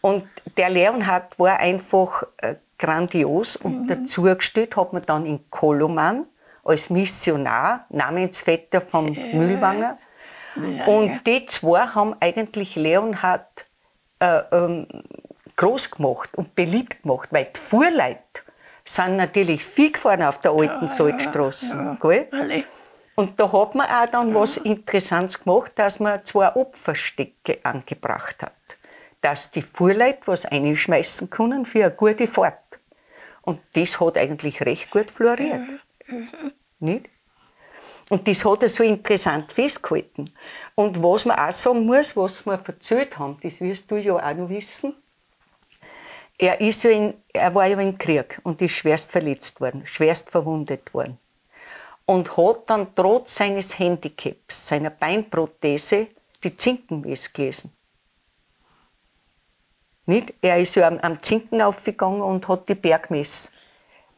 Und 0.00 0.24
der 0.56 0.70
Leonhard 0.70 1.38
war 1.38 1.58
einfach 1.58 2.22
äh, 2.38 2.54
grandios 2.78 3.56
und 3.56 3.86
dazu 3.88 4.22
gestellt 4.22 4.76
hat 4.76 4.94
man 4.94 5.02
dann 5.02 5.26
in 5.26 5.50
Koloman 5.50 6.24
als 6.64 6.88
Missionar, 6.88 7.84
Namensvetter 7.90 8.80
von 8.80 9.12
Mühlwanger. 9.12 9.98
Und 10.86 11.20
die 11.26 11.44
zwei 11.44 11.86
haben 11.86 12.14
eigentlich 12.20 12.76
Leonhard 12.76 13.63
äh, 14.50 14.56
ähm, 14.56 14.86
groß 15.56 15.90
gemacht 15.90 16.30
und 16.36 16.54
beliebt 16.54 17.02
gemacht, 17.02 17.28
weil 17.30 17.46
die 17.54 17.60
Fuhrleute 17.60 18.42
sind 18.84 19.16
natürlich 19.16 19.64
viel 19.64 19.92
gefahren 19.92 20.22
auf 20.22 20.38
der 20.40 20.52
alten 20.52 20.88
Salzstraße. 20.88 21.96
gell? 22.00 22.28
Alle. 22.30 22.64
Und 23.14 23.38
da 23.38 23.50
hat 23.52 23.74
man 23.74 23.86
auch 23.86 24.10
dann 24.10 24.34
was 24.34 24.56
Interessantes 24.56 25.40
gemacht, 25.40 25.72
dass 25.76 26.00
man 26.00 26.24
zwei 26.24 26.54
Opferstecke 26.54 27.58
angebracht 27.62 28.42
hat. 28.42 28.52
Dass 29.20 29.50
die 29.50 29.62
Fuhrleute 29.62 30.22
was 30.26 30.44
einschmeißen 30.44 31.30
können 31.30 31.64
für 31.64 31.84
eine 31.84 31.94
gute 31.94 32.26
Fahrt. 32.26 32.80
Und 33.42 33.60
das 33.74 34.00
hat 34.00 34.18
eigentlich 34.18 34.60
recht 34.62 34.90
gut 34.90 35.10
floriert. 35.10 35.72
Nicht? 36.80 37.08
Und 38.10 38.28
das 38.28 38.44
hat 38.44 38.62
er 38.62 38.68
so 38.68 38.84
interessant 38.84 39.50
festgehalten. 39.50 40.30
Und 40.74 41.02
was 41.02 41.24
man 41.24 41.38
auch 41.38 41.52
sagen 41.52 41.86
muss, 41.86 42.16
was 42.16 42.44
wir 42.44 42.60
erzählt 42.66 43.18
haben, 43.18 43.38
das 43.42 43.60
wirst 43.60 43.90
du 43.90 43.96
ja 43.96 44.14
auch 44.14 44.36
noch 44.36 44.48
wissen, 44.48 44.94
er, 46.36 46.60
ist 46.60 46.84
ja 46.84 46.90
in, 46.90 47.14
er 47.32 47.54
war 47.54 47.66
ja 47.66 47.78
im 47.78 47.96
Krieg 47.96 48.40
und 48.42 48.60
ist 48.60 48.72
schwerst 48.72 49.10
verletzt 49.10 49.60
worden, 49.60 49.86
schwerst 49.86 50.30
verwundet 50.30 50.92
worden. 50.92 51.18
Und 52.06 52.36
hat 52.36 52.68
dann 52.68 52.94
trotz 52.94 53.36
seines 53.36 53.78
Handicaps, 53.78 54.66
seiner 54.66 54.90
Beinprothese, 54.90 56.08
die 56.42 56.54
Zinkenmess 56.54 57.32
gelesen. 57.32 57.70
Nicht? 60.06 60.34
Er 60.42 60.60
ist 60.60 60.74
ja 60.74 60.86
am, 60.88 60.98
am 60.98 61.22
Zinken 61.22 61.62
aufgegangen 61.62 62.20
und 62.20 62.46
hat 62.46 62.68
die 62.68 62.74
Bergmess 62.74 63.50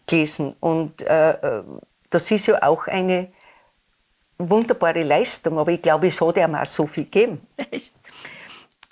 gelesen. 0.07 0.55
Und 0.59 1.03
äh, 1.03 1.31
äh, 1.31 1.62
das 2.11 2.31
ist 2.31 2.46
ja 2.46 2.61
auch 2.62 2.88
eine 2.88 3.29
wunderbare 4.38 5.03
Leistung, 5.03 5.59
aber 5.59 5.72
ich 5.72 5.83
glaube, 5.83 6.09
es 6.09 6.20
hat 6.20 6.37
ihm 6.37 6.55
auch 6.55 6.66
so 6.66 6.87
viel 6.87 7.05
gegeben. 7.05 7.40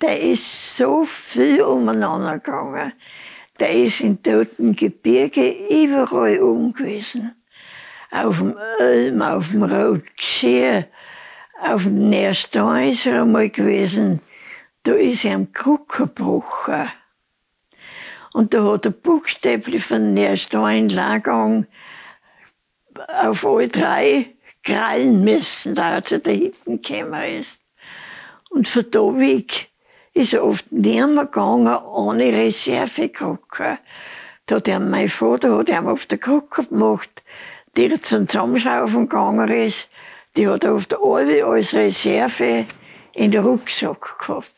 Der 0.01 0.19
ist 0.19 0.75
so 0.75 1.05
viel 1.05 1.61
umeinander 1.61 2.39
gegangen. 2.39 2.93
Der 3.59 3.71
ist 3.71 4.01
in 4.01 4.21
toten 4.21 4.75
Gebirge 4.75 5.55
überall 5.69 6.39
um 6.41 6.73
gewesen. 6.73 7.33
Auf 8.11 8.39
dem 8.39 8.57
Ölm, 8.79 9.21
auf 9.21 9.51
dem 9.51 9.63
Rotgeschirr, 9.63 10.87
auf 11.61 11.83
dem 11.83 12.09
Nährstein 12.09 12.89
ist 12.89 13.05
er 13.05 13.21
einmal 13.21 13.49
gewesen. 13.49 14.21
Da 14.83 14.93
ist 14.93 15.23
er 15.23 15.35
am 15.35 15.53
Krug 15.53 15.97
gebrochen. 15.97 16.89
Und 18.33 18.53
da 18.53 18.63
hat 18.65 18.85
er 18.85 18.91
buchstäblich 18.91 19.85
von 19.85 20.13
Nährstein 20.13 20.89
Lagang 20.89 21.67
auf 23.07 23.45
alle 23.45 23.69
drei 23.69 24.34
krallen 24.65 25.23
müssen, 25.23 25.75
da 25.75 25.95
er 25.95 26.03
zu 26.03 26.19
da 26.19 26.31
hinten 26.31 26.81
gekommen 26.81 27.39
ist. 27.39 27.57
Und 28.49 28.67
von 28.67 28.85
da 28.91 28.99
weg 29.17 29.69
ist 30.13 30.33
er 30.33 30.43
oft 30.43 30.71
nicht 30.71 31.07
mehr 31.07 31.25
gegangen 31.25 31.77
ohne 31.77 32.33
Reservekrücke. 32.33 33.79
Da 34.45 34.55
hat 34.55 34.67
er, 34.67 34.79
mein 34.79 35.09
Vater 35.09 35.57
hat 35.57 35.69
ihm 35.69 35.87
auf 35.87 36.05
der 36.05 36.17
Krücke 36.17 36.65
gemacht, 36.65 37.23
die 37.77 37.89
er 37.89 38.01
zum 38.01 38.27
Zusammenschaufen 38.27 39.09
gegangen 39.09 39.49
ist. 39.49 39.89
Die 40.35 40.47
hat 40.47 40.63
er 40.63 40.77
der 40.77 40.99
Albe 41.01 41.45
als 41.45 41.73
Reserve 41.73 42.65
in 43.13 43.31
den 43.31 43.43
Rucksack 43.43 44.19
gehabt. 44.19 44.55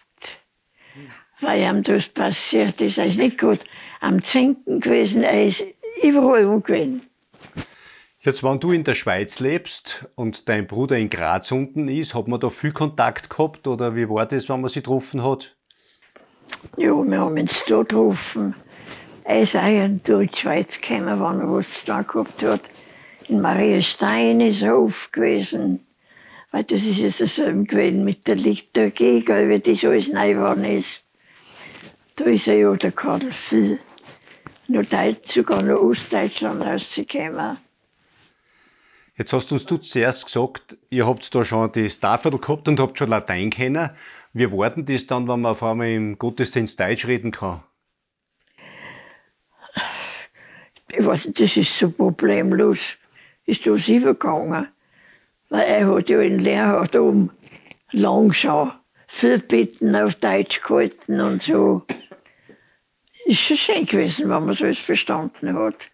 weil 1.40 1.62
ihm 1.62 1.84
das 1.84 2.08
passiert 2.10 2.82
ist. 2.82 2.98
Er 2.98 3.06
ist 3.06 3.18
nicht 3.18 3.38
gut 3.38 3.60
am 4.00 4.22
Zinken 4.22 4.80
gewesen, 4.80 5.24
er 5.24 5.48
ist 5.48 5.64
überall 6.02 6.60
gewesen. 6.62 7.02
Jetzt, 8.28 8.44
wenn 8.44 8.60
du 8.60 8.74
in 8.74 8.84
der 8.84 8.94
Schweiz 8.94 9.40
lebst 9.40 10.06
und 10.16 10.50
dein 10.50 10.68
Bruder 10.68 10.98
in 10.98 11.10
Graz 11.10 11.50
unten 11.54 11.88
ist, 11.88 12.14
hat 12.14 12.28
man 12.28 12.42
da 12.42 12.50
viel 12.50 12.74
Kontakt 12.74 13.30
gehabt 13.30 13.68
oder 13.68 13.96
wie 13.96 14.10
war 14.10 14.26
das, 14.26 14.50
wenn 14.50 14.60
man 14.60 14.70
sie 14.70 14.82
getroffen 14.82 15.24
hat? 15.24 15.56
Ja, 16.76 16.92
wir 16.92 17.20
haben 17.22 17.40
uns 17.40 17.64
da 17.66 17.78
getroffen. 17.84 18.54
Er 19.24 19.44
ist 19.44 19.56
auch 19.56 19.66
in 19.66 20.02
die 20.04 20.30
Schweiz 20.36 20.82
gekommen, 20.82 21.22
wenn 21.22 21.40
er 21.40 21.54
was 21.54 21.86
da 21.86 22.02
gehabt 22.02 22.44
hat. 22.44 22.64
In 23.30 23.40
Mariastein 23.40 24.42
ist 24.42 24.62
er 24.62 24.78
oft 24.78 25.14
gewesen. 25.14 25.88
Weil 26.52 26.66
das 26.66 26.84
ist 26.84 26.98
ja 26.98 27.10
dasselbe 27.18 27.64
gewesen 27.64 28.04
mit 28.04 28.28
der 28.28 28.36
Liturgie, 28.36 29.26
wie 29.26 29.60
das 29.60 29.86
alles 29.86 30.10
neu 30.10 30.34
geworden 30.34 30.66
ist. 30.66 31.02
Da 32.18 32.26
ist 32.26 32.50
er 32.50 32.58
ja 32.58 32.76
der 32.76 32.92
Karl 32.92 33.32
viel. 33.32 33.80
Nur 34.68 34.84
sogar 35.24 35.62
nach 35.62 35.80
Ostdeutschland 35.80 36.62
rausgekommen. 36.62 37.66
Jetzt 39.18 39.34
hast 39.34 39.52
uns 39.52 39.66
du 39.66 39.78
zuerst 39.78 40.26
gesagt, 40.26 40.78
ihr 40.92 41.08
habt 41.08 41.34
da 41.34 41.44
schon 41.44 41.72
die 41.72 41.90
Staffel 41.90 42.38
gehabt 42.38 42.68
und 42.68 42.80
habt 42.80 43.00
schon 43.00 43.10
Latein 43.10 43.50
kennen. 43.50 43.90
Wie 44.34 44.52
war 44.52 44.70
denn 44.70 44.86
das 44.86 45.08
dann, 45.08 45.28
wenn 45.28 45.42
man 45.42 45.52
auf 45.52 45.64
einmal 45.64 45.90
im 45.90 46.20
Gottesdienst 46.20 46.80
Deutsch 46.80 47.08
reden 47.08 47.32
kann? 47.32 47.64
Ich 50.92 51.04
weiß 51.04 51.26
nicht, 51.26 51.40
das 51.40 51.58
ist 51.58 51.78
so 51.78 51.90
problemlos. 51.90 52.96
Ist 53.46 53.66
das 53.66 53.88
übergegangen. 53.88 54.68
Weil 55.50 55.66
er 55.66 55.96
hat 55.96 56.10
ja 56.10 56.22
in 56.22 56.38
Lehrhaft 56.38 56.96
um 56.96 57.32
lang 57.92 58.32
schon 58.34 58.72
viel 59.08 59.40
Bitten 59.40 59.96
auf 59.96 60.14
Deutsch 60.16 60.62
gehalten 60.62 61.22
und 61.22 61.42
so. 61.42 61.82
Ist 63.26 63.40
schon 63.40 63.58
schön 63.58 63.86
gewesen, 63.86 64.30
wenn 64.30 64.46
man 64.46 64.54
so 64.54 64.66
alles 64.66 64.78
verstanden 64.78 65.58
hat. 65.58 65.90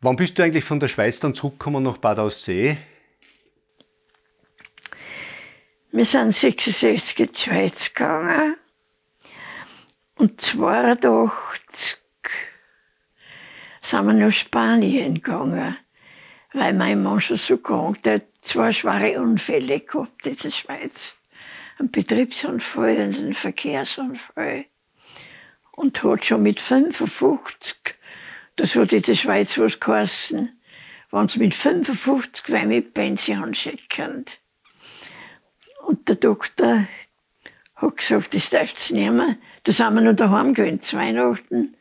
Wann 0.00 0.16
bist 0.16 0.38
du 0.38 0.42
eigentlich 0.42 0.64
von 0.64 0.80
der 0.80 0.88
Schweiz 0.88 1.20
dann 1.20 1.34
zurückgekommen 1.34 1.82
nach 1.82 1.96
Bad 1.96 2.18
Aussee? 2.18 2.76
Wir 5.90 6.04
sind 6.04 6.32
66 6.32 7.18
in 7.18 7.32
die 7.32 7.38
Schweiz 7.38 7.94
gegangen. 7.94 8.56
Und 10.16 10.40
82 10.40 11.96
sind 13.80 14.06
wir 14.06 14.12
nach 14.12 14.32
Spanien 14.32 15.14
gegangen. 15.14 15.76
Weil 16.52 16.74
mein 16.74 17.02
Mann 17.02 17.20
schon 17.20 17.36
so 17.38 17.56
krank, 17.56 18.02
der 18.02 18.16
hat 18.16 18.26
zwei 18.42 18.72
schwere 18.72 19.20
Unfälle 19.20 19.80
gehabt 19.80 20.26
in 20.26 20.36
der 20.36 20.50
Schweiz. 20.50 21.14
Einen 21.78 21.90
Betriebsunfall 21.90 22.96
und 22.96 23.16
einen 23.16 23.34
Verkehrsunfall. 23.34 24.66
Und 25.72 26.02
hat 26.02 26.24
schon 26.24 26.42
mit 26.42 26.60
55, 26.60 27.96
das 28.56 28.74
hat 28.74 28.92
in 28.92 29.02
der 29.02 29.14
Schweiz 29.14 29.56
was 29.58 29.80
geheißen, 29.80 30.50
wenn 31.10 31.28
sie 31.28 31.38
mit 31.38 31.54
55 31.54 32.44
wer 32.48 32.66
mit 32.66 32.94
Pension 32.94 33.54
schicken. 33.54 34.24
Und 35.86 36.08
der 36.08 36.16
Doktor 36.16 36.88
hat 37.76 37.96
gesagt, 37.96 38.34
das 38.34 38.50
darfst 38.50 38.90
du 38.90 38.94
nicht 38.94 39.12
mehr. 39.12 39.36
Da 39.64 39.72
sind 39.72 39.94
wir 39.94 40.00
noch 40.00 40.16
daheim 40.16 40.54
gewesen, 40.54 40.80
zu 40.80 40.96
Weihnachten. 40.96 41.76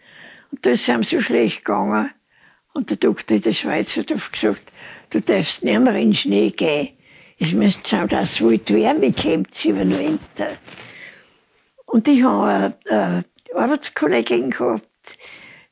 Und 0.52 0.66
da 0.66 0.72
ist 0.72 0.88
ihm 0.88 1.04
so 1.04 1.22
schlecht 1.22 1.66
gegangen. 1.66 2.12
Und 2.74 2.90
der 2.90 2.98
Doktor 2.98 3.38
in 3.38 3.42
der 3.42 3.54
Schweiz 3.54 3.96
hat 3.96 4.12
oft 4.12 4.34
gesagt, 4.34 4.72
du 5.10 5.22
darfst 5.22 5.64
nicht 5.64 5.80
mehr 5.80 5.96
in 5.96 6.10
den 6.10 6.14
Schnee 6.14 6.52
gehen. 6.52 6.90
Es 7.40 7.52
müsste 7.54 7.90
schauen, 7.90 8.10
dass 8.10 8.40
es 8.40 8.64
die 8.66 8.76
Wärme 8.76 9.12
kommt 9.12 9.66
über 9.66 9.80
den 9.80 9.98
Winter. 9.98 10.58
Und 11.86 12.08
ich 12.08 12.24
habe 12.24 12.76
eine, 12.90 13.24
eine 13.54 13.62
Arbeitskollegin 13.62 14.52
gehabt, 14.52 14.86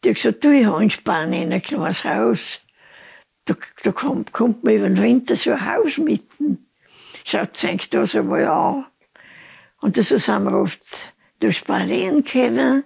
die 0.04 0.10
hat 0.10 0.16
gesagt, 0.16 0.44
du, 0.44 0.52
ich 0.52 0.66
habe 0.66 0.84
in 0.84 0.90
Spanien 0.90 1.54
ein 1.54 1.62
kleines 1.62 2.04
Haus. 2.04 2.60
Da, 3.46 3.56
da 3.84 3.92
kommt, 3.92 4.32
kommt 4.32 4.64
man 4.64 4.76
über 4.76 4.88
den 4.88 5.02
Winter 5.02 5.36
so 5.36 5.52
ein 5.52 5.66
Haus 5.66 5.98
mitten. 5.98 6.66
Schaut 7.26 7.56
sich 7.56 7.90
das 7.90 8.16
einmal 8.16 8.46
an. 8.46 8.86
Und 9.82 9.96
so 9.96 10.18
sind 10.18 10.44
wir 10.44 10.58
oft 10.58 11.14
durch 11.40 11.58
Spanien 11.58 12.24
gekommen. 12.24 12.84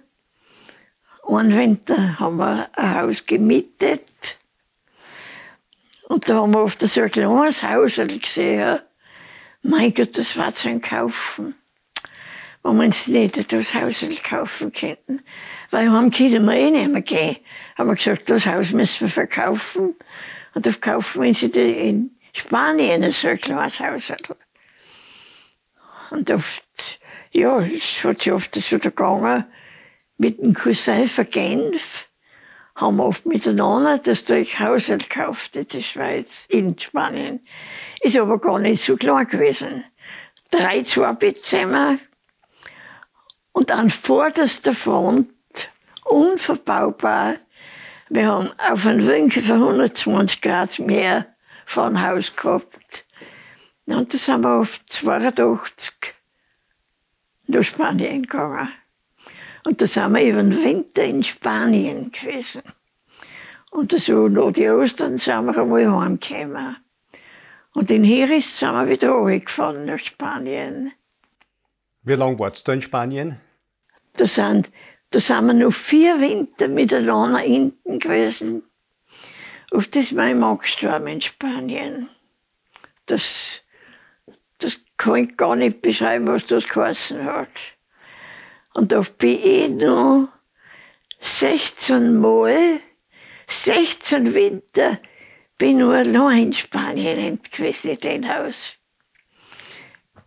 Einen 1.26 1.58
Winter 1.58 2.18
haben 2.18 2.36
wir 2.38 2.68
ein 2.72 2.94
Haus 2.94 3.26
gemietet. 3.26 4.38
Und 6.08 6.28
da 6.28 6.36
haben 6.36 6.52
wir 6.52 6.62
oft 6.62 6.80
so 6.80 7.02
ein 7.02 7.10
kleines 7.10 7.62
Haus 7.62 7.96
gesehen. 7.96 8.80
Mein 9.62 9.92
Gott, 9.92 10.16
das 10.16 10.36
war 10.36 10.52
zu 10.52 10.80
Kaufen. 10.80 11.54
Wenn 12.62 12.76
wir 12.76 12.84
uns 12.86 13.06
nicht 13.06 13.52
das 13.52 13.74
Haus 13.74 14.04
kaufen 14.22 14.72
könnten. 14.72 15.22
Weil 15.70 15.86
wir 15.86 15.92
haben 15.92 16.10
können 16.10 16.44
wir 16.46 16.54
eh 16.54 16.70
nicht 16.70 16.90
mehr 16.90 17.02
gehen. 17.02 17.36
Haben 17.76 17.88
wir 17.88 17.94
gesagt, 17.94 18.30
das 18.30 18.46
Haus 18.46 18.72
müssen 18.72 19.00
wir 19.02 19.08
verkaufen. 19.08 19.96
Und 20.54 20.66
dann 20.66 20.80
kaufen 20.80 21.22
wir 21.22 21.54
in 21.54 22.10
Spanien 22.32 23.04
ein 23.04 23.38
kleines 23.38 23.80
Haus. 23.80 24.12
Und 26.10 26.30
oft, 26.30 27.00
ja, 27.32 27.60
es 27.60 28.02
hat 28.02 28.22
sich 28.22 28.32
oft 28.32 28.54
so 28.54 28.78
gegangen, 28.78 29.44
mit 30.16 30.40
dem 30.40 30.54
Cousin 30.54 31.08
von 31.08 31.30
Genf 31.30 32.06
haben 32.74 32.96
wir 32.96 33.04
oft 33.04 33.26
miteinander 33.26 33.98
das 33.98 34.28
Haus 34.58 34.86
gekauft 34.86 35.56
in 35.56 35.66
der 35.66 35.80
Schweiz, 35.80 36.46
in 36.48 36.78
Spanien. 36.78 37.40
Ist 38.00 38.16
aber 38.16 38.38
gar 38.38 38.58
nicht 38.58 38.82
so 38.82 38.96
klar 38.96 39.24
gewesen. 39.24 39.84
Drei 40.50 40.82
Zwei-Bettzimmer 40.82 41.98
und 43.52 43.70
an 43.72 43.90
vorderster 43.90 44.74
Front, 44.74 45.28
unverbaubar, 46.10 47.36
wir 48.08 48.26
haben 48.26 48.50
auf 48.58 48.86
einen 48.86 49.06
Winkel 49.06 49.42
von 49.42 49.62
120 49.62 50.40
Grad 50.40 50.78
mehr 50.78 51.26
vom 51.66 52.00
Haus 52.00 52.34
gehabt. 52.34 53.04
Und 53.86 54.12
da 54.12 54.18
sind 54.18 54.40
wir 54.42 54.60
auf 54.60 54.80
82 54.86 56.14
nach 57.46 57.62
Spanien 57.62 58.22
gegangen. 58.22 58.68
Und 59.64 59.82
da 59.82 59.86
sind 59.86 60.14
wir 60.14 60.22
über 60.22 60.42
den 60.42 60.62
Winter 60.62 61.04
in 61.04 61.22
Spanien 61.22 62.10
gewesen. 62.10 62.62
Und 63.70 63.92
so 63.92 64.28
nach 64.28 64.52
die 64.52 64.68
Ostern 64.68 65.18
sind 65.18 65.46
wir 65.46 65.58
einmal 65.58 65.90
heimgekommen. 65.90 66.76
Und 67.74 67.90
in 67.90 68.04
Heris 68.04 68.58
sind 68.58 68.72
wir 68.72 68.88
wieder 68.88 69.14
hochgefahren 69.14 69.84
nach 69.84 69.98
Spanien. 69.98 70.92
Wie 72.02 72.14
lange 72.14 72.38
warst 72.38 72.66
du 72.66 72.72
in 72.72 72.82
Spanien? 72.82 73.40
Da 74.14 74.26
sind, 74.26 74.70
da 75.10 75.20
sind 75.20 75.46
wir 75.46 75.54
noch 75.54 75.72
vier 75.72 76.20
Winter 76.20 76.68
miteinander 76.68 77.38
hinten 77.38 77.98
gewesen. 77.98 78.62
Auf 79.70 79.86
das 79.88 80.12
mein 80.12 80.38
Mann 80.38 80.58
gestorben 80.58 81.08
in 81.08 81.20
Spanien. 81.20 82.10
Das, 83.06 83.62
das 84.58 84.80
kann 84.96 85.16
ich 85.16 85.36
gar 85.36 85.56
nicht 85.56 85.80
beschreiben, 85.80 86.26
was 86.26 86.46
das 86.46 86.68
geheißen 86.68 87.24
hat. 87.24 87.48
Und 88.74 88.92
auf 88.92 89.12
bin 89.12 89.38
ich 89.42 89.70
noch 89.70 90.28
16 91.20 92.18
Mal, 92.18 92.80
16 93.46 94.34
Winter, 94.34 95.00
bin 95.56 95.78
nur 95.78 95.94
allein 95.94 96.44
in 96.44 96.52
Spanien 96.52 97.40
gewesen, 97.50 97.90
in 97.90 98.00
dem 98.00 98.28
Haus. 98.28 98.74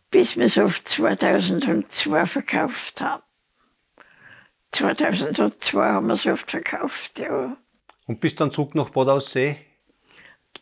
Bis 0.10 0.36
wir 0.36 0.46
es 0.46 0.58
auf 0.58 0.84
2002 0.84 2.26
verkauft 2.26 3.00
haben. 3.00 3.24
2002 4.71 5.91
haben 5.91 6.07
wir 6.07 6.13
es 6.13 6.25
oft 6.25 6.49
verkauft, 6.49 7.19
ja. 7.19 7.57
Und 8.07 8.19
bist 8.19 8.39
dann 8.39 8.51
zurück 8.51 8.75
nach 8.75 8.89
Bad 8.89 9.10
Aussee? 9.10 9.57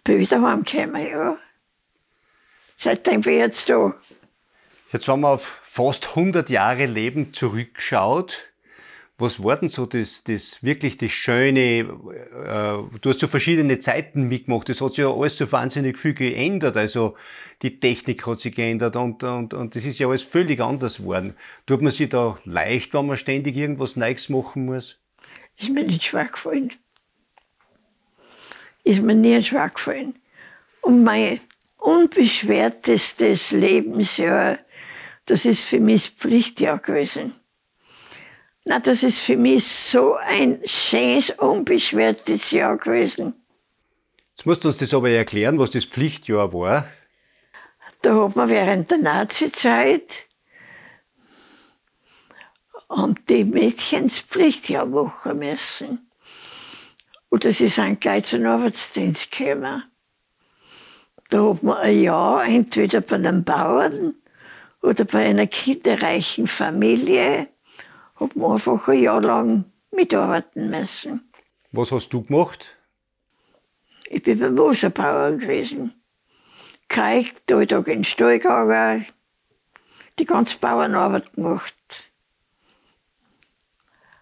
Bin 0.03 0.19
wieder 0.19 0.41
heimgekommen, 0.41 1.07
ja. 1.07 1.37
Seitdem 2.77 3.21
bin 3.21 3.33
ich 3.33 3.39
jetzt 3.39 3.69
da. 3.69 3.93
Jetzt, 4.91 5.07
wenn 5.07 5.19
man 5.19 5.33
auf 5.33 5.61
fast 5.63 6.09
100 6.09 6.49
Jahre 6.49 6.85
Leben 6.85 7.33
zurückschaut, 7.33 8.48
was 9.19 9.43
war 9.43 9.57
denn 9.57 9.69
so 9.69 9.85
das, 9.85 10.23
das 10.23 10.63
wirklich 10.63 10.97
das 10.97 11.11
Schöne? 11.11 11.79
Äh, 11.79 12.99
du 13.01 13.09
hast 13.09 13.19
so 13.19 13.27
verschiedene 13.27 13.79
Zeiten 13.79 14.27
mitgemacht. 14.27 14.69
Es 14.69 14.81
hat 14.81 14.93
sich 14.93 15.03
ja 15.03 15.11
alles 15.11 15.37
so 15.37 15.51
wahnsinnig 15.51 15.97
viel 15.97 16.13
geändert. 16.13 16.77
Also 16.77 17.15
die 17.61 17.79
Technik 17.79 18.25
hat 18.25 18.39
sich 18.39 18.55
geändert 18.55 18.95
und, 18.95 19.23
und, 19.23 19.53
und 19.53 19.75
das 19.75 19.85
ist 19.85 19.99
ja 19.99 20.07
alles 20.07 20.23
völlig 20.23 20.61
anders 20.61 20.97
geworden. 20.97 21.35
Tut 21.65 21.81
man 21.81 21.91
sich 21.91 22.09
da 22.09 22.37
leicht, 22.45 22.93
wenn 22.93 23.07
man 23.07 23.17
ständig 23.17 23.57
irgendwas 23.57 23.95
Neues 23.95 24.29
machen 24.29 24.65
muss? 24.65 24.99
Ist 25.57 25.69
mir 25.69 25.85
nicht 25.85 26.03
schwer 26.03 26.25
gefallen. 26.25 26.71
Ist 28.85 29.01
mir 29.01 29.15
nie 29.15 29.43
schwer 29.43 29.69
gefallen. 29.69 30.15
Und 30.81 31.03
mein 31.03 31.41
unbeschwertestes 31.77 33.51
Lebensjahr, 33.51 34.59
das 35.25 35.43
ist 35.43 35.63
für 35.63 35.79
mich 35.79 36.05
das 36.05 36.13
Pflichtjahr 36.15 36.79
gewesen. 36.79 37.33
Na, 38.69 38.77
das 38.77 39.01
ist 39.01 39.17
für 39.17 39.35
mich 39.35 39.65
so 39.65 40.13
ein 40.13 40.61
schönes, 40.63 41.31
unbeschwertes 41.31 42.51
Jahr 42.51 42.77
gewesen. 42.77 43.33
Jetzt 44.29 44.45
musst 44.45 44.63
du 44.63 44.67
uns 44.67 44.77
das 44.77 44.93
aber 44.93 45.09
erklären, 45.09 45.57
was 45.57 45.71
das 45.71 45.85
Pflichtjahr 45.85 46.53
war. 46.53 46.85
Da 48.03 48.13
hat 48.13 48.35
man 48.35 48.47
während 48.47 48.91
der 48.91 48.99
Nazizeit 48.99 50.27
haben 52.87 53.15
die 53.27 53.43
Mädchenspflicht 53.43 54.69
machen 54.69 55.39
müssen. 55.39 56.11
Oder 57.31 57.51
sie 57.51 57.69
sind 57.69 58.01
gleich 58.01 58.25
zum 58.25 58.45
Arbeitsdienst 58.45 59.31
gekommen. 59.31 59.83
Da 61.29 61.43
hat 61.43 61.63
man 61.63 61.77
ein 61.77 61.99
Jahr 61.99 62.45
entweder 62.45 63.01
bei 63.01 63.15
einem 63.15 63.43
Bauern 63.43 64.13
oder 64.83 65.05
bei 65.05 65.25
einer 65.25 65.47
kinderreichen 65.47 66.45
Familie, 66.45 67.47
hat 68.19 68.35
man 68.35 68.53
einfach 68.53 68.87
ein 68.87 69.01
Jahr 69.01 69.21
lang 69.21 69.65
mitarbeiten 69.91 70.69
müssen. 70.69 71.31
Was 71.71 71.91
hast 71.91 72.09
du 72.09 72.23
gemacht? 72.23 72.75
Ich 74.05 74.23
bin 74.23 74.39
beim 74.39 74.55
Moserbauern 74.55 75.39
gewesen. 75.39 75.93
Geigt, 76.87 77.51
Alltag 77.51 77.87
in 77.87 77.99
den 77.99 78.03
Stall 78.03 78.39
gegangen, 78.39 79.05
die 80.17 80.25
ganze 80.25 80.57
Bauernarbeit 80.57 81.31
gemacht. 81.33 81.75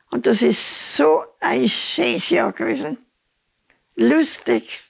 Und 0.10 0.26
das 0.26 0.42
ist 0.42 0.96
so 0.96 1.24
ein 1.40 1.68
schönes 1.70 2.30
Jahr 2.30 2.52
gewesen. 2.52 2.98
Lustig. 3.96 4.82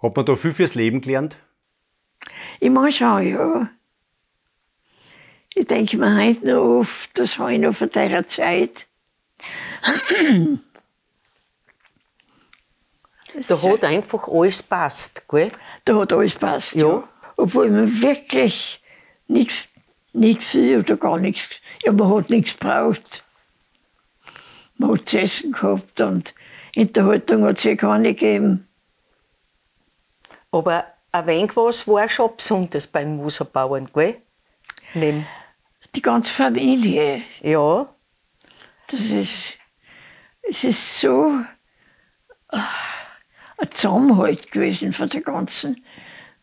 Hat 0.00 0.16
man 0.16 0.24
da 0.24 0.36
viel 0.36 0.52
fürs 0.52 0.74
Leben 0.74 1.00
gelernt? 1.00 1.36
Ich 2.60 2.70
meine 2.70 2.92
schon, 2.92 3.26
ja. 3.26 3.68
Ich 5.58 5.66
denke 5.66 5.96
mir 5.96 6.14
heute 6.14 6.46
noch 6.46 6.80
oft, 6.80 7.18
das 7.18 7.38
habe 7.38 7.54
ich 7.54 7.58
noch 7.58 7.74
von 7.74 7.88
dieser 7.88 8.28
Zeit. 8.28 8.86
Da 13.48 13.62
hat 13.62 13.84
einfach 13.84 14.28
alles 14.28 14.62
passt, 14.62 15.26
gell? 15.26 15.50
Da 15.86 15.98
hat 15.98 16.12
alles 16.12 16.34
passt. 16.34 16.74
Ja. 16.74 17.08
Obwohl 17.38 17.70
man 17.70 18.02
wirklich 18.02 18.82
nicht, 19.28 19.70
nicht 20.12 20.42
viel 20.42 20.80
oder 20.80 20.98
gar 20.98 21.18
nichts, 21.18 21.48
ja, 21.82 21.92
man 21.92 22.14
hat 22.14 22.28
nichts 22.28 22.58
gebraucht. 22.58 23.24
Man 24.76 24.92
hat 24.92 25.08
zu 25.08 25.18
essen 25.18 25.52
gehabt 25.52 25.98
und 26.02 26.34
Unterhaltung 26.76 27.44
hat 27.44 27.56
es 27.56 27.64
ja 27.64 27.76
gar 27.76 27.98
nicht 27.98 28.20
gegeben. 28.20 28.68
Aber 30.50 30.84
ein 31.12 31.26
wenig 31.26 31.56
was 31.56 31.88
war 31.88 32.10
schon 32.10 32.36
besonders 32.36 32.86
beim 32.86 33.16
Moserbauern, 33.16 33.88
gell? 33.94 34.20
Neben, 34.92 35.26
Die 35.96 36.02
ganze 36.02 36.30
Familie, 36.30 37.22
ja, 37.40 37.88
das 38.88 39.00
ist, 39.00 39.54
es 40.42 40.62
ist 40.62 41.00
so 41.00 41.40
ah, 42.48 42.68
ein 43.56 43.70
Zusammenhalt 43.70 44.52
gewesen 44.52 44.92
von 44.92 45.08
der 45.08 45.22
ganzen. 45.22 45.82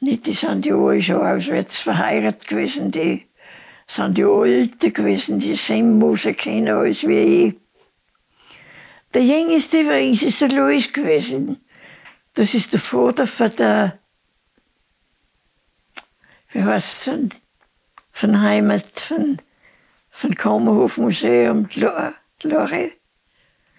Nicht, 0.01 0.25
die 0.25 0.33
sind 0.33 0.65
ja 0.65 0.75
alle 0.75 1.03
schon 1.03 1.21
auswärts 1.21 1.77
verheiratet 1.77 2.47
gewesen, 2.47 2.89
die 2.89 3.27
sind 3.85 4.17
ja 4.17 4.43
älter 4.43 4.89
gewesen, 4.89 5.39
die 5.39 5.55
sehen 5.55 5.99
Moser 5.99 6.33
kennen 6.33 6.75
als 6.75 7.07
wie 7.07 7.45
ich. 7.45 7.55
Der 9.13 9.23
jüngste 9.23 9.81
übrigens 9.81 10.23
ist 10.23 10.41
der 10.41 10.49
Louis 10.49 10.91
gewesen. 10.91 11.63
Das 12.33 12.55
ist 12.55 12.73
der 12.73 12.79
Vater 12.79 13.27
von 13.27 13.55
der, 13.55 13.99
wie 16.49 16.63
heißt 16.63 17.07
es, 17.07 17.42
von 18.13 18.41
Heimat, 18.41 18.99
von, 18.99 19.41
Museum, 20.97 21.67
Lo- 21.75 22.11
Lore. 22.43 22.91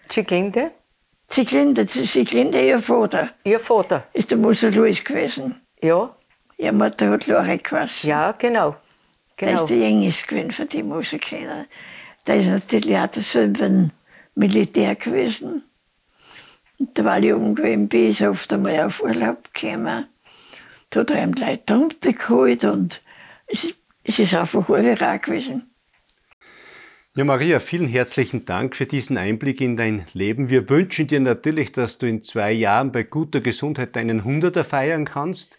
Zieglinde, 0.08 0.70
Zieglinde, 1.28 1.84
das 1.86 1.96
ist 1.96 2.12
Zieglinde, 2.12 2.60
ihr 2.66 2.78
Vater, 2.80 3.30
ihr 3.44 3.58
Vater, 3.58 4.06
ist 4.12 4.30
der 4.30 4.36
Moser 4.38 4.70
Louis 4.70 5.02
gewesen. 5.02 5.60
ja, 5.82 6.14
Ihre 6.56 6.72
Mutter 6.72 7.10
hat 7.10 7.26
Lore 7.26 7.58
geheißen. 7.58 8.08
ja, 8.10 8.32
genau. 8.32 8.76
Genau. 9.36 9.62
ist 9.64 9.70
der 9.70 9.90
jüngste 9.90 10.26
gewesen 10.28 10.52
von 10.52 10.68
den 10.68 10.88
Musikern. 10.88 11.66
Der 12.26 12.36
ist 12.36 12.46
natürlich 12.46 12.96
auch 12.96 13.06
der 13.08 13.22
Sohn 13.22 13.56
von 13.56 13.90
Militär 14.36 14.94
gewesen. 14.94 15.64
Und 16.78 16.96
da 16.96 17.04
war 17.04 17.18
ich 17.20 17.32
gewesen 17.32 17.88
bin, 17.88 18.10
ist 18.10 18.20
er 18.20 18.30
oft 18.30 18.52
einmal 18.52 18.78
auf 18.84 19.02
Urlaub 19.02 19.52
gekommen. 19.52 20.06
Da 20.90 21.00
hat 21.00 21.10
er 21.10 21.22
ihm 21.24 21.34
die 21.34 21.42
Humpe 21.72 22.12
geholt 22.12 22.64
und 22.64 23.00
es, 23.48 23.64
ist- 23.64 23.74
es 24.04 24.18
ist 24.18 24.34
einfach 24.34 24.68
Urwerk 24.68 25.24
gewesen. 25.24 25.74
Ja, 27.16 27.24
Maria, 27.24 27.60
vielen 27.60 27.86
herzlichen 27.86 28.44
Dank 28.44 28.74
für 28.74 28.86
diesen 28.86 29.16
Einblick 29.16 29.60
in 29.60 29.76
dein 29.76 30.04
Leben. 30.14 30.50
Wir 30.50 30.68
wünschen 30.68 31.06
dir 31.06 31.20
natürlich, 31.20 31.72
dass 31.72 31.96
du 31.96 32.08
in 32.08 32.22
zwei 32.22 32.52
Jahren 32.52 32.92
bei 32.92 33.04
guter 33.04 33.40
Gesundheit 33.40 33.96
deinen 33.96 34.24
Hunderter 34.24 34.64
feiern 34.64 35.04
kannst. 35.04 35.58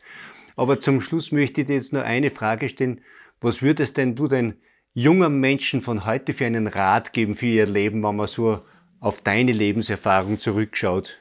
Aber 0.57 0.79
zum 0.79 1.01
Schluss 1.01 1.31
möchte 1.31 1.61
ich 1.61 1.67
dir 1.67 1.75
jetzt 1.75 1.93
nur 1.93 2.03
eine 2.03 2.29
Frage 2.29 2.69
stellen. 2.69 3.01
Was 3.41 3.61
würdest 3.61 3.97
denn 3.97 4.15
du 4.15 4.27
den 4.27 4.55
jungen 4.93 5.39
Menschen 5.39 5.81
von 5.81 6.05
heute 6.05 6.33
für 6.33 6.45
einen 6.45 6.67
Rat 6.67 7.13
geben 7.13 7.35
für 7.35 7.45
ihr 7.45 7.65
Leben, 7.65 8.03
wenn 8.03 8.15
man 8.15 8.27
so 8.27 8.61
auf 8.99 9.21
deine 9.21 9.51
Lebenserfahrung 9.51 10.39
zurückschaut? 10.39 11.17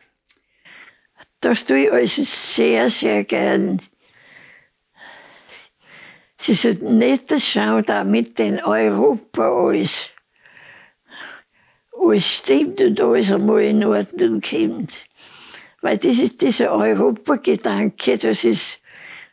Das 1.41 1.65
tue 1.65 1.85
ich 1.85 1.93
also 1.93 2.25
sehr, 2.25 2.91
sehr 2.91 3.23
gern. 3.25 3.81
Sie 6.45 6.53
sollten 6.53 6.99
nicht 6.99 7.33
schauen, 7.41 7.87
damit 7.87 8.39
in 8.39 8.63
Europa 8.63 9.51
alles, 9.51 10.11
alles 11.99 12.27
stimmt 12.35 12.83
und 12.83 13.01
alles 13.01 13.33
einmal 13.33 13.63
in 13.63 13.83
Ordnung 13.83 14.43
kommt. 14.43 15.07
Weil 15.81 15.97
das 15.97 16.19
ist 16.19 16.43
dieser 16.43 16.73
Europagedanke, 16.73 18.19
das 18.19 18.45
ist, 18.45 18.79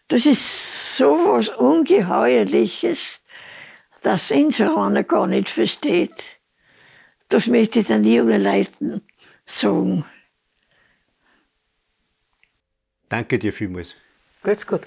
das 0.07 0.25
ist 0.25 0.95
so 0.95 1.11
was 1.27 1.49
Ungeheuerliches, 1.49 3.19
das 4.03 4.31
insofern 4.31 5.05
gar 5.05 5.27
nicht 5.27 5.49
versteht. 5.49 6.39
Das 7.27 7.45
möchte 7.47 7.79
ich 7.81 7.87
den 7.87 8.05
jungen 8.05 8.41
Leuten 8.41 9.01
sagen. 9.45 10.05
Danke 13.09 13.37
dir 13.37 13.51
vielmals. 13.51 13.95
Geht's 14.45 14.65
gut. 14.65 14.83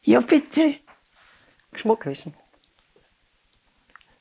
Ja, 0.00 0.20
bitte. 0.20 0.76
Geschmack 1.72 2.06
wissen. 2.06 2.34